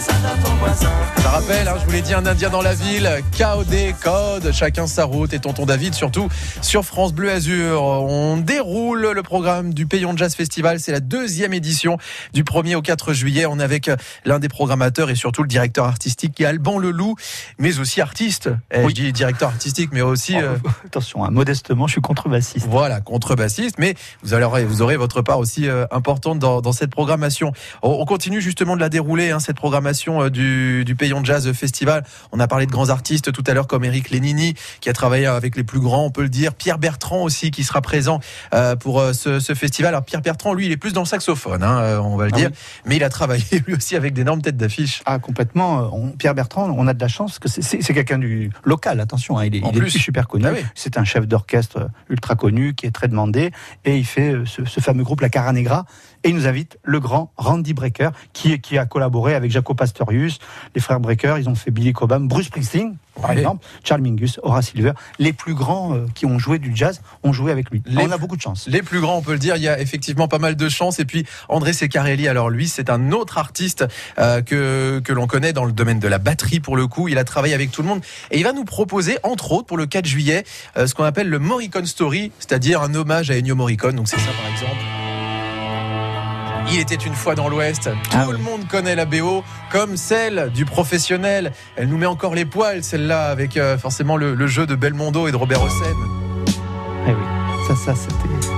Ça 0.00 1.28
rappelle, 1.30 1.68
hein, 1.68 1.74
je 1.80 1.84
vous 1.84 1.90
l'ai 1.92 2.00
dit, 2.00 2.14
un 2.14 2.24
Indien 2.24 2.48
dans 2.50 2.62
la 2.62 2.74
ville, 2.74 3.08
KOD, 3.36 3.94
code, 4.02 4.52
chacun 4.52 4.86
sa 4.86 5.04
route 5.04 5.32
et 5.34 5.38
tonton 5.38 5.66
David 5.66 5.94
surtout 5.94 6.28
sur 6.62 6.84
France 6.84 7.12
Bleu 7.12 7.30
Azur. 7.30 7.82
On 7.82 8.36
déroule 8.38 9.12
le 9.12 9.22
programme 9.22 9.74
du 9.74 9.86
Payon 9.86 10.16
Jazz 10.16 10.34
Festival. 10.34 10.80
C'est 10.80 10.92
la 10.92 11.00
deuxième 11.00 11.52
édition 11.52 11.98
du 12.32 12.42
1er 12.42 12.76
au 12.76 12.82
4 12.82 13.12
juillet. 13.12 13.44
On 13.46 13.58
est 13.60 13.62
avec 13.62 13.88
euh, 13.88 13.96
l'un 14.24 14.38
des 14.38 14.48
programmateurs 14.48 15.10
et 15.10 15.14
surtout 15.14 15.42
le 15.42 15.48
directeur 15.48 15.84
artistique 15.84 16.34
qui 16.34 16.42
est 16.42 16.46
Alban 16.46 16.78
Leloup, 16.78 17.16
mais 17.58 17.78
aussi 17.78 18.00
artiste. 18.00 18.48
Eh, 18.70 18.88
Je 18.88 18.94
dis 18.94 19.12
directeur 19.12 19.50
artistique, 19.50 19.90
mais 19.92 20.00
aussi... 20.02 20.36
euh, 20.36 20.56
Attention, 20.86 21.24
hein, 21.24 21.30
modestement, 21.30 21.86
je 21.86 21.92
suis 21.92 22.00
contrebassiste. 22.00 22.66
Voilà, 22.68 23.00
contrebassiste, 23.00 23.76
mais 23.78 23.94
vous 24.22 24.32
aurez, 24.34 24.64
vous 24.64 24.80
aurez 24.82 24.96
votre 24.96 25.20
part 25.22 25.38
aussi 25.38 25.68
euh, 25.68 25.84
importante 25.90 26.38
dans, 26.38 26.60
dans 26.62 26.72
cette 26.72 26.90
programmation. 26.90 27.52
On, 27.82 27.90
on 28.00 28.04
continue 28.06 28.40
justement 28.40 28.74
de 28.74 28.80
la 28.80 28.88
dérouler, 28.88 29.30
hein, 29.30 29.38
cette 29.40 29.56
programmation 29.56 29.81
euh, 29.86 30.30
du, 30.30 30.84
du 30.84 30.94
Payon 30.94 31.24
Jazz 31.24 31.52
Festival. 31.52 32.04
On 32.32 32.40
a 32.40 32.46
parlé 32.48 32.66
de 32.66 32.70
grands 32.70 32.88
artistes 32.90 33.32
tout 33.32 33.44
à 33.46 33.54
l'heure 33.54 33.66
comme 33.66 33.84
Eric 33.84 34.10
Lénini, 34.10 34.54
qui 34.80 34.88
a 34.88 34.92
travaillé 34.92 35.26
avec 35.26 35.56
les 35.56 35.64
plus 35.64 35.80
grands, 35.80 36.04
on 36.04 36.10
peut 36.10 36.22
le 36.22 36.28
dire. 36.28 36.54
Pierre 36.54 36.78
Bertrand 36.78 37.22
aussi, 37.22 37.50
qui 37.50 37.64
sera 37.64 37.80
présent 37.80 38.20
euh, 38.54 38.76
pour 38.76 39.00
euh, 39.00 39.12
ce, 39.12 39.40
ce 39.40 39.54
festival. 39.54 39.88
Alors 39.94 40.04
Pierre 40.04 40.22
Bertrand, 40.22 40.54
lui, 40.54 40.66
il 40.66 40.72
est 40.72 40.76
plus 40.76 40.92
dans 40.92 41.02
le 41.02 41.06
saxophone, 41.06 41.62
hein, 41.62 42.00
on 42.02 42.16
va 42.16 42.26
le 42.26 42.30
Ah 42.34 42.36
dire, 42.36 42.48
oui. 42.50 42.56
mais 42.86 42.96
il 42.96 43.04
a 43.04 43.08
travaillé 43.08 43.44
lui 43.66 43.74
aussi 43.74 43.96
avec 43.96 44.14
d'énormes 44.14 44.42
têtes 44.42 44.56
d'affiche. 44.56 45.02
Ah, 45.06 45.18
complètement. 45.18 45.90
On- 45.92 46.10
Pierre 46.12 46.34
Bertrand, 46.34 46.68
on 46.76 46.86
a 46.86 46.94
de 46.94 47.00
la 47.00 47.08
chance 47.08 47.38
que 47.38 47.48
c'est- 47.48 47.78
quelqu'un 47.92 48.18
du 48.18 48.50
local, 48.64 49.00
attention, 49.00 49.38
hein, 49.38 49.44
il 49.46 49.56
est, 49.56 49.62
En 49.64 49.70
il 49.70 49.76
est 49.76 49.80
plus. 49.80 49.90
super 49.90 50.28
connu. 50.28 50.44
Ah 50.46 50.52
oui. 50.54 50.64
C'est 50.74 50.96
un 50.98 51.04
chef 51.04 51.26
d'orchestre 51.26 51.88
ultra 52.08 52.34
connu 52.34 52.74
qui 52.74 52.86
est 52.86 52.90
très 52.90 53.08
demandé 53.08 53.50
et 53.84 53.96
il 53.98 54.04
fait 54.04 54.34
ce, 54.46 54.64
ce 54.64 54.80
fameux 54.80 55.04
groupe 55.04 55.20
La 55.20 55.28
Cara 55.28 55.52
Negra 55.52 55.84
et 56.24 56.28
il 56.30 56.34
nous 56.34 56.46
invite 56.46 56.78
le 56.84 57.00
grand 57.00 57.32
Randy 57.36 57.74
Brecker 57.74 58.10
qui, 58.32 58.60
qui 58.60 58.78
a 58.78 58.86
collaboré 58.86 59.34
avec 59.34 59.50
Pastorius, 59.74 60.38
les 60.74 60.80
frères 60.80 61.00
Brecker, 61.00 61.36
ils 61.38 61.48
ont 61.48 61.54
fait 61.54 61.70
Billy 61.70 61.92
Cobham, 61.92 62.28
Bruce 62.28 62.46
Springsteen, 62.46 62.96
par 63.20 63.30
exemple, 63.32 63.64
Charles 63.84 64.00
Mingus, 64.00 64.40
Horace 64.42 64.70
Silver. 64.70 64.92
Les 65.18 65.32
plus 65.34 65.54
grands 65.54 65.94
euh, 65.94 66.06
qui 66.14 66.24
ont 66.24 66.38
joué 66.38 66.58
du 66.58 66.74
jazz 66.74 67.02
ont 67.22 67.32
joué 67.32 67.52
avec 67.52 67.70
lui. 67.70 67.82
Les- 67.84 68.02
on 68.02 68.10
a 68.10 68.16
beaucoup 68.16 68.36
de 68.36 68.40
chance. 68.40 68.66
Les 68.68 68.80
plus 68.82 69.00
grands, 69.00 69.16
on 69.18 69.22
peut 69.22 69.32
le 69.32 69.38
dire, 69.38 69.56
il 69.56 69.62
y 69.62 69.68
a 69.68 69.78
effectivement 69.80 70.28
pas 70.28 70.38
mal 70.38 70.56
de 70.56 70.68
chance. 70.70 70.98
Et 70.98 71.04
puis 71.04 71.26
André 71.50 71.72
Secarelli, 71.74 72.26
alors 72.26 72.48
lui, 72.48 72.68
c'est 72.68 72.88
un 72.88 73.12
autre 73.12 73.36
artiste 73.38 73.84
euh, 74.18 74.40
que, 74.40 75.00
que 75.04 75.12
l'on 75.12 75.26
connaît 75.26 75.52
dans 75.52 75.64
le 75.66 75.72
domaine 75.72 75.98
de 75.98 76.08
la 76.08 76.18
batterie 76.18 76.60
pour 76.60 76.74
le 76.76 76.86
coup. 76.86 77.08
Il 77.08 77.18
a 77.18 77.24
travaillé 77.24 77.52
avec 77.54 77.70
tout 77.70 77.82
le 77.82 77.88
monde 77.88 78.00
et 78.30 78.38
il 78.38 78.44
va 78.44 78.52
nous 78.54 78.64
proposer, 78.64 79.18
entre 79.24 79.52
autres, 79.52 79.66
pour 79.66 79.76
le 79.76 79.84
4 79.86 80.06
juillet, 80.06 80.44
euh, 80.78 80.86
ce 80.86 80.94
qu'on 80.94 81.04
appelle 81.04 81.28
le 81.28 81.38
Morricone 81.38 81.86
Story, 81.86 82.32
c'est-à-dire 82.38 82.80
un 82.80 82.94
hommage 82.94 83.30
à 83.30 83.34
Ennio 83.34 83.54
Morricone. 83.54 83.96
Donc 83.96 84.08
c'est 84.08 84.18
ça 84.18 84.30
par 84.42 84.50
exemple. 84.50 85.11
Il 86.70 86.78
était 86.78 86.94
une 86.94 87.14
fois 87.14 87.34
dans 87.34 87.48
l'Ouest. 87.48 87.84
Tout 87.84 88.16
Ah 88.16 88.26
le 88.30 88.38
monde 88.38 88.66
connaît 88.66 88.94
la 88.94 89.04
BO 89.04 89.44
comme 89.70 89.96
celle 89.96 90.50
du 90.54 90.64
professionnel. 90.64 91.52
Elle 91.76 91.88
nous 91.88 91.98
met 91.98 92.06
encore 92.06 92.34
les 92.34 92.44
poils, 92.44 92.82
celle-là, 92.82 93.26
avec 93.26 93.56
euh, 93.56 93.76
forcément 93.76 94.16
le, 94.16 94.34
le 94.34 94.46
jeu 94.46 94.66
de 94.66 94.74
Belmondo 94.74 95.28
et 95.28 95.32
de 95.32 95.36
Robert 95.36 95.62
Hossein. 95.62 95.94
Eh 97.06 97.10
oui, 97.10 97.16
ça, 97.68 97.74
ça, 97.76 97.94
c'était, 97.94 98.48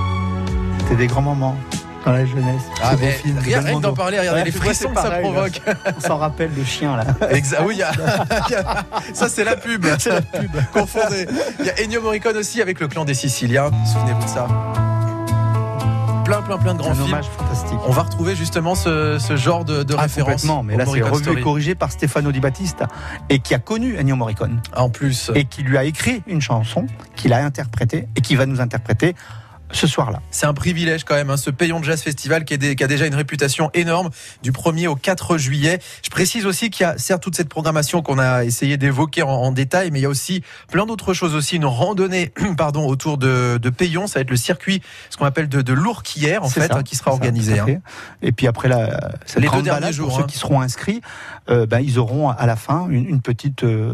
c'était 0.79 0.95
des 0.95 1.07
grands 1.07 1.21
moments 1.23 1.57
dans 2.05 2.11
la 2.13 2.25
jeunesse. 2.25 2.61
Ah, 2.81 2.91
mais 2.99 3.11
film 3.13 3.35
de 3.35 3.39
rien, 3.41 3.47
rien 3.47 3.59
que 3.59 3.63
Belmondo. 3.65 3.87
d'en 3.89 3.93
parler, 3.95 4.19
regardez 4.19 4.39
Ouais, 4.41 4.45
les 4.45 4.51
frissons 4.51 4.89
que 4.89 4.95
ça 4.95 5.01
pareil, 5.09 5.23
là. 5.25 5.31
provoque. 5.31 5.61
On 5.97 5.99
s'en 5.99 6.17
rappelle 6.17 6.51
le 6.55 6.63
chien 6.63 6.95
là. 6.95 7.03
Exa- 7.31 7.63
oui, 7.65 7.77
y 7.77 7.83
a- 7.83 7.91
il 8.47 8.51
y 8.51 8.55
a- 8.55 8.85
ça 9.13 9.27
c'est 9.27 9.43
la 9.43 9.55
pub. 9.57 9.85
C'est 9.99 10.11
la 10.11 10.21
pub. 10.21 10.51
Confondez. 10.73 11.27
Il 11.59 11.65
y 11.65 11.69
a 11.69 11.73
Ennio 11.83 12.01
Morricone 12.01 12.37
aussi 12.37 12.61
avec 12.61 12.79
le 12.79 12.87
clan 12.87 13.03
des 13.03 13.15
Siciliens. 13.15 13.71
Souvenez-vous 13.91 14.23
de 14.23 14.29
ça. 14.29 14.47
Plein, 16.25 16.41
plein, 16.41 16.57
plein 16.57 16.73
de 16.73 16.79
grands 16.79 16.89
Un 16.91 16.95
films. 16.95 17.05
hommage 17.05 17.25
fantastique. 17.27 17.77
On 17.87 17.91
va 17.91 18.01
retrouver 18.01 18.35
justement 18.35 18.73
ce, 18.73 19.17
ce 19.19 19.35
genre 19.37 19.63
de, 19.63 19.83
de 19.83 19.93
Ah, 19.97 20.01
référence. 20.03 20.31
complètement, 20.33 20.63
mais 20.63 20.75
là 20.75 20.85
c'est 20.87 21.01
revu 21.03 21.37
et 21.37 21.41
corrigé 21.41 21.75
par 21.75 21.91
Stefano 21.91 22.31
Di 22.31 22.39
Battista 22.39 22.87
et 23.29 23.37
qui 23.39 23.53
a 23.53 23.59
connu 23.59 23.95
Ennio 23.99 24.15
Morricone 24.15 24.59
En 24.75 24.89
plus. 24.89 25.29
et 25.35 25.45
qui 25.45 25.61
lui 25.61 25.77
a 25.77 25.83
écrit 25.83 26.23
une 26.25 26.41
chanson 26.41 26.87
qu'il 27.15 27.31
a 27.31 27.45
interprétée 27.45 28.07
et 28.15 28.21
qui 28.21 28.35
va 28.35 28.47
nous 28.47 28.59
interpréter 28.59 29.15
ce 29.75 29.87
soir-là. 29.87 30.21
C'est 30.31 30.45
un 30.45 30.53
privilège 30.53 31.03
quand 31.03 31.15
même, 31.15 31.29
hein, 31.29 31.37
ce 31.37 31.49
Payon 31.49 31.81
Jazz 31.83 32.01
Festival 32.01 32.45
qui, 32.45 32.53
est 32.53 32.57
des- 32.57 32.75
qui 32.75 32.83
a 32.83 32.87
déjà 32.87 33.05
une 33.05 33.15
réputation 33.15 33.69
énorme 33.73 34.09
du 34.43 34.51
1er 34.51 34.87
au 34.87 34.95
4 34.95 35.37
juillet. 35.37 35.79
Je 36.03 36.09
précise 36.09 36.45
aussi 36.45 36.69
qu'il 36.69 36.85
y 36.85 36.89
a 36.89 36.97
certes 36.97 37.21
toute 37.23 37.35
cette 37.35 37.49
programmation 37.49 38.01
qu'on 38.01 38.19
a 38.19 38.43
essayé 38.43 38.77
d'évoquer 38.77 39.23
en, 39.23 39.29
en 39.29 39.51
détail, 39.51 39.91
mais 39.91 39.99
il 39.99 40.03
y 40.03 40.05
a 40.05 40.09
aussi 40.09 40.41
plein 40.71 40.85
d'autres 40.85 41.13
choses 41.13 41.35
aussi. 41.35 41.57
Une 41.57 41.65
randonnée 41.65 42.31
pardon, 42.57 42.87
autour 42.87 43.17
de, 43.17 43.57
de 43.61 43.69
Payon, 43.69 44.07
ça 44.07 44.19
va 44.19 44.21
être 44.21 44.29
le 44.31 44.37
circuit, 44.37 44.81
ce 45.09 45.17
qu'on 45.17 45.25
appelle 45.25 45.49
de, 45.49 45.61
de 45.61 45.73
l'Ourquière 45.73 46.43
en 46.43 46.49
fait, 46.49 46.67
ça, 46.67 46.77
hein, 46.77 46.83
qui 46.83 46.95
sera 46.95 47.11
ça, 47.11 47.15
organisé. 47.15 47.59
hein. 47.59 47.65
Et 48.21 48.31
puis 48.31 48.47
après 48.47 48.69
la, 48.69 49.11
cette 49.25 49.41
Les 49.41 49.47
deux 49.49 49.61
derniers 49.61 49.81
balade, 49.81 49.93
jours, 49.93 50.07
pour 50.09 50.17
hein. 50.17 50.21
ceux 50.21 50.27
qui 50.27 50.37
seront 50.37 50.61
inscrits, 50.61 51.01
euh, 51.49 51.65
ben, 51.65 51.79
ils 51.79 51.99
auront 51.99 52.29
à 52.29 52.45
la 52.45 52.55
fin 52.55 52.87
une, 52.89 53.05
une 53.07 53.21
petite 53.21 53.63
euh, 53.63 53.93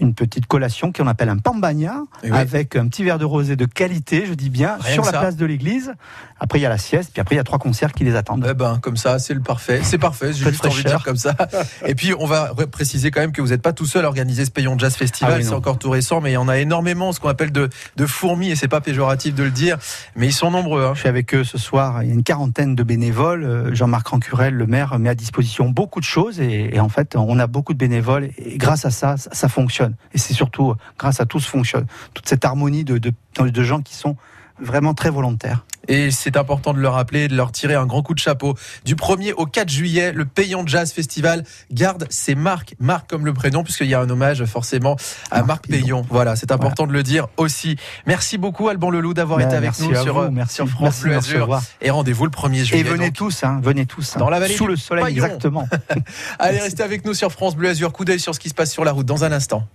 une 0.00 0.12
petite 0.14 0.46
collation 0.46 0.90
qu'on 0.92 1.06
appelle 1.06 1.28
un 1.28 1.36
pambagna 1.38 2.02
oui. 2.24 2.30
avec 2.32 2.74
un 2.74 2.88
petit 2.88 3.04
verre 3.04 3.18
de 3.18 3.24
rosé 3.24 3.54
de 3.54 3.64
qualité, 3.64 4.24
je 4.26 4.34
dis 4.34 4.50
bien, 4.50 4.76
Rien 4.80 4.93
sur 4.94 5.04
la 5.04 5.18
place 5.20 5.36
de 5.36 5.46
l'église. 5.46 5.92
Après 6.40 6.58
il 6.58 6.62
y 6.62 6.66
a 6.66 6.68
la 6.68 6.78
sieste, 6.78 7.10
puis 7.12 7.20
après 7.20 7.34
il 7.36 7.38
y 7.38 7.40
a 7.40 7.44
trois 7.44 7.58
concerts 7.58 7.92
qui 7.92 8.04
les 8.04 8.16
attendent. 8.16 8.46
Eh 8.50 8.54
ben, 8.54 8.78
comme 8.80 8.96
ça, 8.96 9.18
c'est 9.18 9.34
le 9.34 9.40
parfait. 9.40 9.80
C'est 9.82 9.98
parfait. 9.98 10.32
J'ai 10.32 10.44
juste 10.50 10.64
envie 10.66 10.82
de 10.82 10.88
dire 10.88 11.02
comme 11.04 11.16
ça. 11.16 11.34
Et 11.86 11.94
puis, 11.94 12.12
on 12.18 12.26
va 12.26 12.52
ré- 12.56 12.66
préciser 12.66 13.10
quand 13.10 13.20
même 13.20 13.32
que 13.32 13.40
vous 13.40 13.48
n'êtes 13.48 13.62
pas 13.62 13.72
tout 13.72 13.86
seul 13.86 14.04
à 14.04 14.08
organiser 14.08 14.44
ce 14.44 14.50
Payon 14.50 14.78
Jazz 14.78 14.94
Festival. 14.96 15.32
Ah 15.34 15.38
oui, 15.38 15.44
c'est 15.44 15.52
encore 15.54 15.78
tout 15.78 15.90
récent, 15.90 16.20
mais 16.20 16.30
il 16.30 16.34
y 16.34 16.38
en 16.38 16.48
a 16.48 16.58
énormément, 16.58 17.12
ce 17.12 17.20
qu'on 17.20 17.28
appelle 17.28 17.52
de, 17.52 17.68
de 17.96 18.06
fourmis, 18.06 18.50
et 18.50 18.56
c'est 18.56 18.68
pas 18.68 18.80
péjoratif 18.80 19.34
de 19.34 19.42
le 19.44 19.50
dire, 19.50 19.78
mais 20.16 20.26
ils 20.26 20.32
sont 20.32 20.50
nombreux. 20.50 20.84
hein. 20.84 20.92
Je 20.94 21.00
suis 21.00 21.08
avec 21.08 21.34
eux 21.34 21.44
ce 21.44 21.56
soir. 21.58 22.02
Il 22.02 22.08
y 22.08 22.10
a 22.10 22.14
une 22.14 22.22
quarantaine 22.24 22.74
de 22.74 22.82
bénévoles. 22.82 23.44
Euh, 23.44 23.74
Jean-Marc 23.74 24.08
Rancurel, 24.08 24.54
le 24.54 24.66
maire, 24.66 24.98
met 24.98 25.08
à 25.08 25.14
disposition 25.14 25.68
beaucoup 25.70 26.00
de 26.00 26.04
choses. 26.04 26.40
Et, 26.40 26.74
et 26.74 26.80
en 26.80 26.88
fait, 26.88 27.16
on 27.16 27.38
a 27.38 27.46
beaucoup 27.46 27.72
de 27.72 27.78
bénévoles. 27.78 28.30
Et 28.38 28.58
grâce 28.58 28.84
à 28.84 28.90
ça, 28.90 29.16
ça, 29.16 29.30
ça 29.32 29.48
fonctionne. 29.48 29.94
Et 30.12 30.18
c'est 30.18 30.34
surtout 30.34 30.70
euh, 30.72 30.76
grâce 30.98 31.20
à 31.20 31.26
tout 31.26 31.40
ce 31.40 31.48
fonctionne. 31.48 31.86
Toute 32.12 32.28
cette 32.28 32.44
harmonie 32.44 32.84
de, 32.84 32.98
de, 32.98 33.12
de 33.38 33.62
gens 33.62 33.80
qui 33.80 33.94
sont 33.94 34.16
vraiment 34.60 34.94
très 34.94 35.10
volontaires. 35.10 35.64
Et 35.86 36.10
c'est 36.10 36.38
important 36.38 36.72
de 36.72 36.78
le 36.78 36.88
rappeler, 36.88 37.28
de 37.28 37.36
leur 37.36 37.52
tirer 37.52 37.74
un 37.74 37.84
grand 37.84 38.02
coup 38.02 38.14
de 38.14 38.18
chapeau. 38.18 38.54
Du 38.86 38.94
1er 38.94 39.34
au 39.36 39.44
4 39.44 39.68
juillet, 39.68 40.12
le 40.12 40.24
Payon 40.24 40.66
Jazz 40.66 40.90
Festival 40.92 41.44
garde 41.70 42.06
ses 42.08 42.34
marques, 42.34 42.74
marque 42.80 43.10
comme 43.10 43.26
le 43.26 43.34
prénom, 43.34 43.62
puisqu'il 43.62 43.88
y 43.88 43.94
a 43.94 44.00
un 44.00 44.08
hommage 44.08 44.46
forcément 44.46 44.96
à 45.30 45.42
Marc 45.42 45.68
Payon. 45.68 46.02
Voilà, 46.08 46.36
c'est 46.36 46.52
important 46.52 46.86
de 46.86 46.92
le 46.92 47.02
dire 47.02 47.26
aussi. 47.36 47.76
Merci 48.06 48.38
beaucoup 48.38 48.68
Alban 48.70 48.88
Leloup 48.88 49.12
d'avoir 49.12 49.38
Ben, 49.40 49.46
été 49.46 49.56
avec 49.56 49.68
merci 49.70 49.88
nous 49.88 49.94
à 49.98 50.02
sur, 50.02 50.22
vous, 50.22 50.30
merci. 50.30 50.54
sur 50.54 50.68
France 50.68 51.00
Bleu 51.02 51.16
Azur. 51.16 51.60
Et 51.82 51.90
rendez-vous 51.90 52.24
le 52.24 52.30
1er 52.30 52.64
juillet. 52.64 52.80
Et 52.80 52.82
venez 52.82 53.06
donc. 53.08 53.16
tous, 53.16 53.44
hein, 53.44 53.60
venez 53.62 53.84
tous. 53.84 54.16
hein. 54.16 54.20
Dans 54.20 54.30
la 54.30 54.40
vallée 54.40 54.54
Sous 54.56 54.64
du 54.64 54.70
le 54.70 54.76
soleil, 54.76 55.12
exactement. 55.12 55.68
Allez, 56.38 56.60
restez 56.60 56.82
avec 56.82 57.04
nous 57.04 57.12
sur 57.12 57.30
France 57.30 57.56
Bleu 57.56 57.68
Azur. 57.68 57.92
Coup 57.92 58.06
d'œil 58.06 58.20
sur 58.20 58.34
ce 58.34 58.40
qui 58.40 58.48
se 58.48 58.54
passe 58.54 58.72
sur 58.72 58.84
la 58.86 58.92
route 58.92 59.04
dans 59.04 59.22
un 59.24 59.32
instant. 59.32 59.66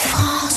France 0.00 0.39